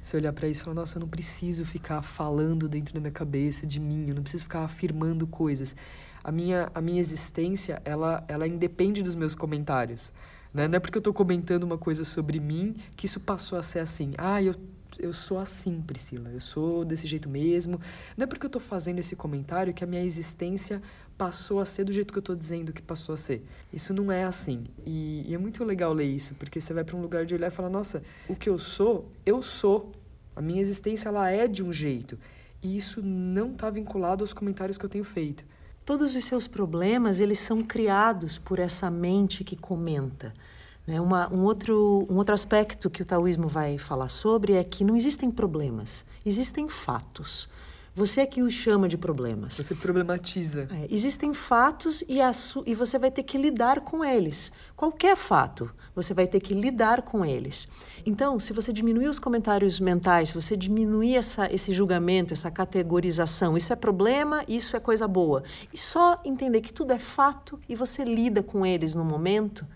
Você 0.00 0.16
olhar 0.16 0.32
para 0.32 0.48
isso 0.48 0.60
e 0.60 0.64
falar, 0.64 0.74
nossa, 0.74 0.96
eu 0.96 1.00
não 1.00 1.08
preciso 1.08 1.64
ficar 1.64 2.00
falando 2.00 2.68
dentro 2.68 2.94
da 2.94 3.00
minha 3.00 3.12
cabeça 3.12 3.66
de 3.66 3.80
mim, 3.80 4.08
eu 4.08 4.14
não 4.14 4.22
preciso 4.22 4.44
ficar 4.44 4.64
afirmando 4.64 5.26
coisas. 5.26 5.76
A 6.22 6.30
minha, 6.32 6.70
a 6.74 6.80
minha 6.80 7.00
existência, 7.00 7.82
ela, 7.84 8.24
ela 8.28 8.46
independe 8.46 9.02
dos 9.02 9.14
meus 9.14 9.34
comentários. 9.34 10.12
Né? 10.56 10.66
Não 10.66 10.76
é 10.78 10.80
porque 10.80 10.96
eu 10.96 11.00
estou 11.00 11.12
comentando 11.12 11.64
uma 11.64 11.76
coisa 11.76 12.02
sobre 12.02 12.40
mim 12.40 12.74
que 12.96 13.04
isso 13.04 13.20
passou 13.20 13.58
a 13.58 13.62
ser 13.62 13.80
assim. 13.80 14.14
Ah, 14.16 14.42
eu, 14.42 14.54
eu 14.98 15.12
sou 15.12 15.38
assim, 15.38 15.82
Priscila, 15.82 16.30
eu 16.30 16.40
sou 16.40 16.82
desse 16.82 17.06
jeito 17.06 17.28
mesmo. 17.28 17.78
Não 18.16 18.24
é 18.24 18.26
porque 18.26 18.46
eu 18.46 18.48
estou 18.48 18.62
fazendo 18.62 18.98
esse 18.98 19.14
comentário 19.14 19.74
que 19.74 19.84
a 19.84 19.86
minha 19.86 20.02
existência 20.02 20.80
passou 21.18 21.60
a 21.60 21.66
ser 21.66 21.84
do 21.84 21.92
jeito 21.92 22.10
que 22.10 22.18
eu 22.18 22.20
estou 22.20 22.34
dizendo 22.34 22.72
que 22.72 22.80
passou 22.80 23.12
a 23.12 23.18
ser. 23.18 23.44
Isso 23.70 23.92
não 23.92 24.10
é 24.10 24.24
assim. 24.24 24.64
E, 24.86 25.26
e 25.28 25.34
é 25.34 25.36
muito 25.36 25.62
legal 25.62 25.92
ler 25.92 26.06
isso, 26.06 26.34
porque 26.36 26.58
você 26.58 26.72
vai 26.72 26.84
para 26.84 26.96
um 26.96 27.02
lugar 27.02 27.26
de 27.26 27.34
olhar 27.34 27.48
e 27.48 27.50
falar: 27.50 27.68
nossa, 27.68 28.02
o 28.26 28.34
que 28.34 28.48
eu 28.48 28.58
sou, 28.58 29.10
eu 29.26 29.42
sou. 29.42 29.92
A 30.34 30.40
minha 30.40 30.62
existência 30.62 31.10
ela 31.10 31.28
é 31.28 31.46
de 31.46 31.62
um 31.62 31.70
jeito. 31.70 32.18
E 32.62 32.78
isso 32.78 33.02
não 33.02 33.52
está 33.52 33.68
vinculado 33.68 34.24
aos 34.24 34.32
comentários 34.32 34.78
que 34.78 34.86
eu 34.86 34.88
tenho 34.88 35.04
feito. 35.04 35.44
Todos 35.86 36.16
os 36.16 36.24
seus 36.24 36.48
problemas, 36.48 37.20
eles 37.20 37.38
são 37.38 37.62
criados 37.62 38.38
por 38.38 38.58
essa 38.58 38.90
mente 38.90 39.44
que 39.44 39.54
comenta. 39.54 40.34
Né? 40.84 41.00
Uma, 41.00 41.32
um, 41.32 41.44
outro, 41.44 42.04
um 42.10 42.16
outro 42.16 42.34
aspecto 42.34 42.90
que 42.90 43.02
o 43.02 43.06
taoísmo 43.06 43.46
vai 43.46 43.78
falar 43.78 44.08
sobre 44.08 44.54
é 44.54 44.64
que 44.64 44.82
não 44.82 44.96
existem 44.96 45.30
problemas, 45.30 46.04
existem 46.24 46.68
fatos. 46.68 47.48
Você 47.96 48.20
é 48.20 48.26
que 48.26 48.42
os 48.42 48.52
chama 48.52 48.86
de 48.88 48.98
problemas. 48.98 49.56
Você 49.56 49.74
problematiza. 49.74 50.68
É, 50.70 50.86
existem 50.90 51.32
fatos 51.32 52.04
e, 52.06 52.18
e 52.66 52.74
você 52.74 52.98
vai 52.98 53.10
ter 53.10 53.22
que 53.22 53.38
lidar 53.38 53.80
com 53.80 54.04
eles. 54.04 54.52
Qualquer 54.76 55.16
fato, 55.16 55.70
você 55.94 56.12
vai 56.12 56.26
ter 56.26 56.40
que 56.40 56.52
lidar 56.52 57.00
com 57.00 57.24
eles. 57.24 57.66
Então, 58.04 58.38
se 58.38 58.52
você 58.52 58.70
diminuir 58.70 59.08
os 59.08 59.18
comentários 59.18 59.80
mentais, 59.80 60.28
se 60.28 60.34
você 60.34 60.54
diminuir 60.54 61.16
essa, 61.16 61.50
esse 61.50 61.72
julgamento, 61.72 62.34
essa 62.34 62.50
categorização, 62.50 63.56
isso 63.56 63.72
é 63.72 63.76
problema, 63.76 64.44
isso 64.46 64.76
é 64.76 64.80
coisa 64.80 65.08
boa, 65.08 65.42
e 65.72 65.78
só 65.78 66.20
entender 66.22 66.60
que 66.60 66.74
tudo 66.74 66.92
é 66.92 66.98
fato 66.98 67.58
e 67.66 67.74
você 67.74 68.04
lida 68.04 68.42
com 68.42 68.66
eles 68.66 68.94
no 68.94 69.06
momento, 69.06 69.66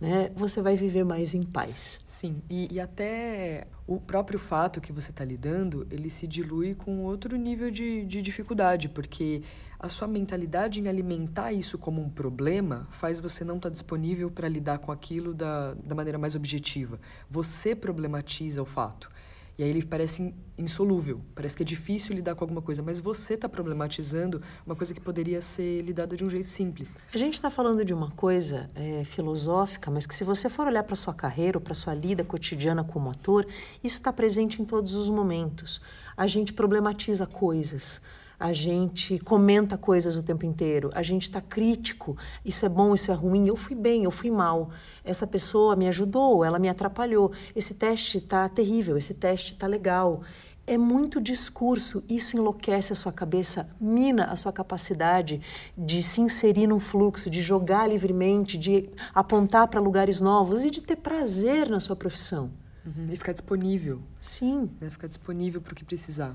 né, 0.00 0.30
você 0.34 0.60
vai 0.60 0.76
viver 0.76 1.04
mais 1.04 1.34
em 1.34 1.42
paz. 1.42 2.00
Sim, 2.04 2.42
e, 2.48 2.74
e 2.74 2.80
até 2.80 3.66
o 3.86 4.00
próprio 4.00 4.38
fato 4.38 4.80
que 4.80 4.92
você 4.92 5.10
está 5.10 5.24
lidando, 5.24 5.86
ele 5.90 6.08
se 6.08 6.26
dilui 6.26 6.74
com 6.74 7.02
outro 7.02 7.36
nível 7.36 7.70
de, 7.70 8.04
de 8.04 8.22
dificuldade, 8.22 8.88
porque 8.88 9.42
a 9.78 9.88
sua 9.88 10.08
mentalidade 10.08 10.80
em 10.80 10.88
alimentar 10.88 11.52
isso 11.52 11.76
como 11.76 12.00
um 12.00 12.08
problema 12.08 12.88
faz 12.90 13.18
você 13.18 13.44
não 13.44 13.56
estar 13.56 13.68
tá 13.68 13.72
disponível 13.72 14.30
para 14.30 14.48
lidar 14.48 14.78
com 14.78 14.90
aquilo 14.90 15.34
da, 15.34 15.74
da 15.74 15.94
maneira 15.94 16.18
mais 16.18 16.34
objetiva. 16.34 16.98
Você 17.28 17.74
problematiza 17.74 18.62
o 18.62 18.66
fato. 18.66 19.10
E 19.56 19.62
aí 19.62 19.70
ele 19.70 19.84
parece 19.84 20.34
insolúvel, 20.58 21.20
parece 21.34 21.56
que 21.56 21.62
é 21.62 21.66
difícil 21.66 22.14
lidar 22.14 22.34
com 22.34 22.44
alguma 22.44 22.60
coisa, 22.60 22.82
mas 22.82 22.98
você 22.98 23.34
está 23.34 23.48
problematizando 23.48 24.42
uma 24.66 24.74
coisa 24.74 24.92
que 24.92 25.00
poderia 25.00 25.40
ser 25.40 25.80
lidada 25.82 26.16
de 26.16 26.24
um 26.24 26.30
jeito 26.30 26.50
simples. 26.50 26.96
A 27.12 27.18
gente 27.18 27.34
está 27.34 27.50
falando 27.50 27.84
de 27.84 27.94
uma 27.94 28.10
coisa 28.10 28.66
é, 28.74 29.04
filosófica, 29.04 29.90
mas 29.90 30.06
que 30.06 30.14
se 30.14 30.24
você 30.24 30.48
for 30.48 30.66
olhar 30.66 30.82
para 30.82 30.96
sua 30.96 31.14
carreira 31.14 31.58
ou 31.58 31.62
para 31.62 31.74
sua 31.74 31.94
lida 31.94 32.24
cotidiana 32.24 32.82
como 32.82 33.10
ator, 33.10 33.44
isso 33.82 33.96
está 33.96 34.12
presente 34.12 34.60
em 34.60 34.64
todos 34.64 34.94
os 34.96 35.08
momentos. 35.08 35.80
A 36.16 36.26
gente 36.26 36.52
problematiza 36.52 37.26
coisas 37.26 38.00
a 38.38 38.52
gente 38.52 39.18
comenta 39.18 39.76
coisas 39.76 40.16
o 40.16 40.22
tempo 40.22 40.44
inteiro, 40.44 40.90
a 40.94 41.02
gente 41.02 41.22
está 41.22 41.40
crítico, 41.40 42.16
isso 42.44 42.64
é 42.64 42.68
bom, 42.68 42.94
isso 42.94 43.10
é 43.10 43.14
ruim, 43.14 43.46
eu 43.48 43.56
fui 43.56 43.74
bem, 43.74 44.04
eu 44.04 44.10
fui 44.10 44.30
mal, 44.30 44.70
essa 45.04 45.26
pessoa 45.26 45.76
me 45.76 45.88
ajudou, 45.88 46.44
ela 46.44 46.58
me 46.58 46.68
atrapalhou, 46.68 47.32
esse 47.54 47.74
teste 47.74 48.18
está 48.18 48.48
terrível, 48.48 48.96
esse 48.96 49.14
teste 49.14 49.52
está 49.54 49.66
legal. 49.66 50.22
É 50.66 50.78
muito 50.78 51.20
discurso, 51.20 52.02
isso 52.08 52.38
enlouquece 52.38 52.90
a 52.90 52.96
sua 52.96 53.12
cabeça, 53.12 53.68
mina 53.78 54.24
a 54.24 54.36
sua 54.36 54.50
capacidade 54.50 55.42
de 55.76 56.02
se 56.02 56.22
inserir 56.22 56.66
num 56.66 56.80
fluxo, 56.80 57.28
de 57.28 57.42
jogar 57.42 57.86
livremente, 57.86 58.56
de 58.56 58.88
apontar 59.14 59.68
para 59.68 59.78
lugares 59.78 60.22
novos 60.22 60.64
e 60.64 60.70
de 60.70 60.80
ter 60.80 60.96
prazer 60.96 61.68
na 61.68 61.80
sua 61.80 61.94
profissão. 61.94 62.50
Uhum, 62.86 63.08
e 63.10 63.16
ficar 63.16 63.32
disponível. 63.32 64.00
Sim. 64.18 64.70
Né? 64.80 64.88
Ficar 64.88 65.06
disponível 65.06 65.60
para 65.60 65.72
o 65.72 65.76
que 65.76 65.84
precisar. 65.84 66.34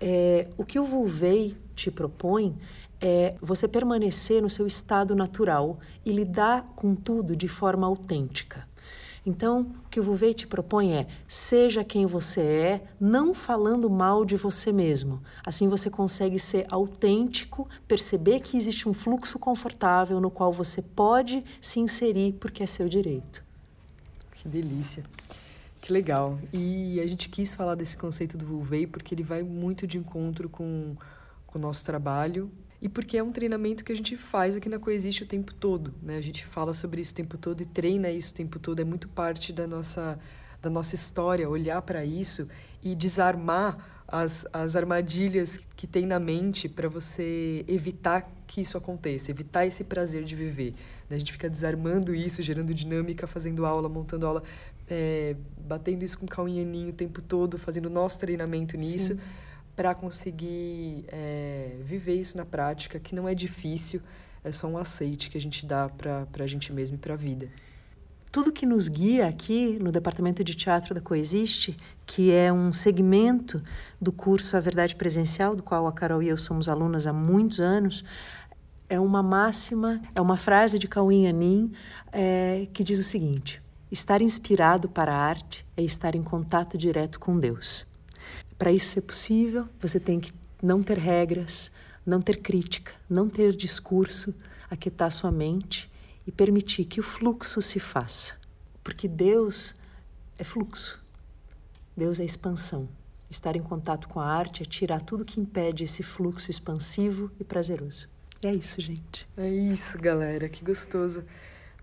É, 0.00 0.48
o 0.56 0.64
que 0.64 0.78
o 0.78 0.84
Vulvei 0.84 1.56
te 1.74 1.90
propõe 1.90 2.56
é 3.00 3.34
você 3.40 3.68
permanecer 3.68 4.42
no 4.42 4.50
seu 4.50 4.66
estado 4.66 5.14
natural 5.14 5.78
e 6.04 6.12
lidar 6.12 6.72
com 6.74 6.94
tudo 6.94 7.36
de 7.36 7.48
forma 7.48 7.86
autêntica. 7.86 8.66
Então, 9.24 9.72
o 9.84 9.88
que 9.90 10.00
o 10.00 10.02
Vulvei 10.02 10.32
te 10.32 10.46
propõe 10.46 10.94
é: 10.94 11.06
seja 11.28 11.84
quem 11.84 12.06
você 12.06 12.40
é, 12.40 12.82
não 12.98 13.34
falando 13.34 13.90
mal 13.90 14.24
de 14.24 14.36
você 14.36 14.72
mesmo. 14.72 15.22
Assim 15.44 15.68
você 15.68 15.90
consegue 15.90 16.38
ser 16.38 16.66
autêntico, 16.70 17.68
perceber 17.86 18.40
que 18.40 18.56
existe 18.56 18.88
um 18.88 18.94
fluxo 18.94 19.38
confortável 19.38 20.18
no 20.20 20.30
qual 20.30 20.52
você 20.52 20.80
pode 20.80 21.44
se 21.60 21.78
inserir 21.78 22.32
porque 22.40 22.62
é 22.62 22.66
seu 22.66 22.88
direito. 22.88 23.44
Que 24.32 24.48
delícia. 24.48 25.02
Que 25.88 25.92
legal. 25.94 26.38
E 26.52 27.00
a 27.00 27.06
gente 27.06 27.30
quis 27.30 27.54
falar 27.54 27.74
desse 27.74 27.96
conceito 27.96 28.36
do 28.36 28.44
Vulvei 28.44 28.86
porque 28.86 29.14
ele 29.14 29.22
vai 29.22 29.42
muito 29.42 29.86
de 29.86 29.96
encontro 29.96 30.46
com, 30.46 30.94
com 31.46 31.58
o 31.58 31.62
nosso 31.62 31.82
trabalho 31.82 32.50
e 32.78 32.90
porque 32.90 33.16
é 33.16 33.22
um 33.22 33.32
treinamento 33.32 33.82
que 33.82 33.90
a 33.90 33.96
gente 33.96 34.14
faz 34.14 34.54
aqui 34.54 34.68
na 34.68 34.78
Coexiste 34.78 35.22
o 35.22 35.26
tempo 35.26 35.54
todo. 35.54 35.94
Né? 36.02 36.18
A 36.18 36.20
gente 36.20 36.44
fala 36.44 36.74
sobre 36.74 37.00
isso 37.00 37.12
o 37.12 37.14
tempo 37.14 37.38
todo 37.38 37.62
e 37.62 37.64
treina 37.64 38.10
isso 38.10 38.32
o 38.32 38.34
tempo 38.34 38.58
todo. 38.58 38.78
É 38.80 38.84
muito 38.84 39.08
parte 39.08 39.50
da 39.50 39.66
nossa, 39.66 40.18
da 40.60 40.68
nossa 40.68 40.94
história 40.94 41.48
olhar 41.48 41.80
para 41.80 42.04
isso 42.04 42.46
e 42.82 42.94
desarmar 42.94 44.02
as, 44.06 44.46
as 44.52 44.76
armadilhas 44.76 45.58
que 45.74 45.86
tem 45.86 46.04
na 46.04 46.18
mente 46.18 46.68
para 46.68 46.86
você 46.90 47.64
evitar 47.66 48.30
que 48.46 48.60
isso 48.60 48.76
aconteça, 48.76 49.30
evitar 49.30 49.64
esse 49.64 49.84
prazer 49.84 50.22
de 50.24 50.36
viver. 50.36 50.74
Né? 51.08 51.16
A 51.16 51.18
gente 51.18 51.32
fica 51.32 51.48
desarmando 51.48 52.14
isso, 52.14 52.42
gerando 52.42 52.74
dinâmica, 52.74 53.26
fazendo 53.26 53.64
aula, 53.64 53.88
montando 53.88 54.26
aula, 54.26 54.42
é, 54.88 55.36
batendo 55.58 56.04
isso 56.04 56.18
com 56.18 56.26
calminhaninho 56.26 56.90
o 56.90 56.92
tempo 56.92 57.20
todo, 57.20 57.58
fazendo 57.58 57.90
nosso 57.90 58.18
treinamento 58.18 58.76
nisso, 58.76 59.18
para 59.76 59.94
conseguir 59.94 61.04
é, 61.08 61.76
viver 61.82 62.14
isso 62.14 62.36
na 62.36 62.44
prática, 62.44 62.98
que 62.98 63.14
não 63.14 63.28
é 63.28 63.34
difícil, 63.34 64.00
é 64.42 64.50
só 64.50 64.66
um 64.66 64.78
aceite 64.78 65.30
que 65.30 65.38
a 65.38 65.40
gente 65.40 65.64
dá 65.64 65.88
para 65.88 66.26
a 66.38 66.46
gente 66.46 66.72
mesmo 66.72 66.96
e 66.96 66.98
para 66.98 67.14
a 67.14 67.16
vida. 67.16 67.48
Tudo 68.30 68.52
que 68.52 68.66
nos 68.66 68.88
guia 68.88 69.26
aqui 69.26 69.78
no 69.80 69.90
Departamento 69.90 70.44
de 70.44 70.54
Teatro 70.54 70.94
da 70.94 71.00
Coexiste, 71.00 71.76
que 72.04 72.30
é 72.30 72.52
um 72.52 72.72
segmento 72.72 73.62
do 74.00 74.12
curso 74.12 74.56
A 74.56 74.60
Verdade 74.60 74.94
Presencial, 74.94 75.56
do 75.56 75.62
qual 75.62 75.86
a 75.86 75.92
Carol 75.92 76.22
e 76.22 76.28
eu 76.28 76.36
somos 76.36 76.68
alunas 76.68 77.06
há 77.06 77.12
muitos 77.12 77.58
anos, 77.58 78.04
é 78.88 79.00
uma 79.00 79.22
máxima, 79.22 80.02
é 80.14 80.20
uma 80.20 80.36
frase 80.36 80.78
de 80.78 80.86
Cauim 80.86 81.26
Anin 81.26 81.72
é, 82.12 82.68
que 82.72 82.84
diz 82.84 82.98
o 82.98 83.04
seguinte: 83.04 83.62
Estar 83.90 84.20
inspirado 84.20 84.88
para 84.88 85.14
a 85.14 85.18
arte 85.18 85.64
é 85.74 85.82
estar 85.82 86.14
em 86.14 86.22
contato 86.22 86.76
direto 86.76 87.18
com 87.18 87.38
Deus. 87.38 87.86
Para 88.58 88.70
isso 88.70 88.92
ser 88.92 89.00
possível, 89.00 89.66
você 89.80 89.98
tem 89.98 90.20
que 90.20 90.30
não 90.62 90.82
ter 90.82 90.98
regras, 90.98 91.70
não 92.04 92.20
ter 92.20 92.42
crítica, 92.42 92.92
não 93.08 93.30
ter 93.30 93.54
discurso, 93.54 94.34
aquietar 94.70 95.10
sua 95.10 95.30
mente 95.30 95.90
e 96.26 96.32
permitir 96.32 96.84
que 96.84 97.00
o 97.00 97.02
fluxo 97.02 97.62
se 97.62 97.80
faça. 97.80 98.34
Porque 98.84 99.08
Deus 99.08 99.74
é 100.38 100.44
fluxo. 100.44 101.02
Deus 101.96 102.20
é 102.20 102.24
expansão. 102.24 102.88
Estar 103.30 103.56
em 103.56 103.62
contato 103.62 104.06
com 104.08 104.20
a 104.20 104.26
arte 104.26 104.62
é 104.62 104.66
tirar 104.66 105.00
tudo 105.00 105.24
que 105.24 105.40
impede 105.40 105.84
esse 105.84 106.02
fluxo 106.02 106.50
expansivo 106.50 107.30
e 107.40 107.44
prazeroso. 107.44 108.06
É 108.42 108.54
isso, 108.54 108.80
gente. 108.80 109.26
É 109.36 109.48
isso, 109.48 109.98
galera. 109.98 110.48
Que 110.48 110.64
gostoso. 110.64 111.24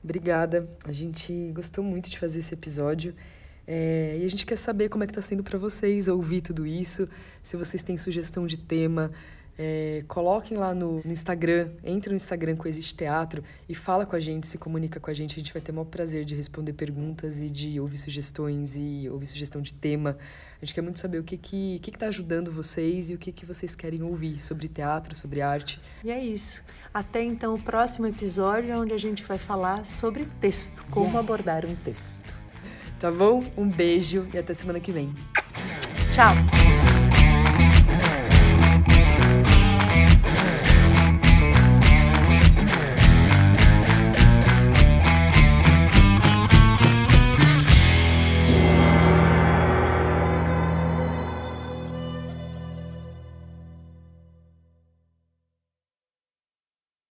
Obrigada. 0.06 0.70
A 0.84 0.92
gente 0.92 1.52
gostou 1.52 1.84
muito 1.84 2.12
de 2.12 2.20
fazer 2.20 2.38
esse 2.38 2.54
episódio. 2.54 3.16
É, 3.66 4.20
e 4.22 4.24
a 4.24 4.30
gente 4.30 4.46
quer 4.46 4.56
saber 4.56 4.88
como 4.88 5.04
é 5.04 5.08
que 5.08 5.12
está 5.12 5.22
sendo 5.22 5.44
para 5.44 5.58
vocês 5.58 6.08
ouvir 6.08 6.42
tudo 6.42 6.64
isso. 6.64 7.10
Se 7.42 7.58
vocês 7.58 7.82
têm 7.82 7.98
sugestão 7.98 8.46
de 8.46 8.56
tema, 8.56 9.12
é, 9.58 10.04
coloquem 10.08 10.58
lá 10.58 10.74
no, 10.74 11.02
no, 11.04 11.12
Instagram, 11.12 11.70
entre 11.84 12.10
no 12.10 12.16
Instagram 12.16 12.56
com 12.56 12.68
Existe 12.68 12.96
Teatro 12.96 13.44
e 13.70 13.74
fala 13.74 14.06
com 14.06 14.16
a 14.16 14.20
gente, 14.20 14.48
se 14.48 14.58
comunica 14.58 15.00
com 15.00 15.10
a 15.10 15.14
gente. 15.14 15.34
A 15.34 15.40
gente 15.40 15.54
vai 15.54 15.62
ter 15.62 15.72
o 15.72 15.76
maior 15.76 15.86
prazer 15.86 16.26
de 16.26 16.36
responder 16.36 16.74
perguntas 16.74 17.42
e 17.42 17.50
de 17.50 17.80
ouvir 17.80 17.98
sugestões 17.98 18.76
e 18.76 19.08
ouvir 19.10 19.26
sugestão 19.26 19.62
de 19.62 19.74
tema. 19.74 20.18
A 20.62 20.66
gente 20.66 20.74
quer 20.74 20.82
muito 20.82 21.00
saber 21.00 21.20
o 21.20 21.24
que 21.24 21.38
que, 21.38 21.80
que, 21.80 21.92
que 21.92 21.98
tá 21.98 22.08
ajudando 22.08 22.52
vocês 22.52 23.10
e 23.10 23.14
o 23.14 23.18
que, 23.18 23.32
que 23.32 23.46
vocês 23.46 23.76
querem 23.76 24.04
ouvir 24.04 24.42
sobre 24.42 24.68
teatro, 24.68 25.16
sobre 25.16 25.42
arte. 25.42 25.80
E 26.04 26.12
é 26.12 26.24
isso. 26.24 26.62
Até 26.94 27.24
então 27.24 27.56
o 27.56 27.62
próximo 27.62 28.08
episódio, 28.08 28.78
onde 28.78 28.94
a 28.94 28.98
gente 28.98 29.24
vai 29.24 29.38
falar 29.38 29.86
sobre 29.86 30.26
texto, 30.40 30.84
como 30.90 31.06
yeah. 31.06 31.20
abordar 31.20 31.66
um 31.66 31.76
texto. 31.76 32.34
Tá 33.00 33.12
bom? 33.12 33.44
Um 33.56 33.70
beijo 33.70 34.28
e 34.34 34.38
até 34.38 34.54
semana 34.54 34.80
que 34.80 34.92
vem. 34.92 35.14
Tchau! 36.12 37.15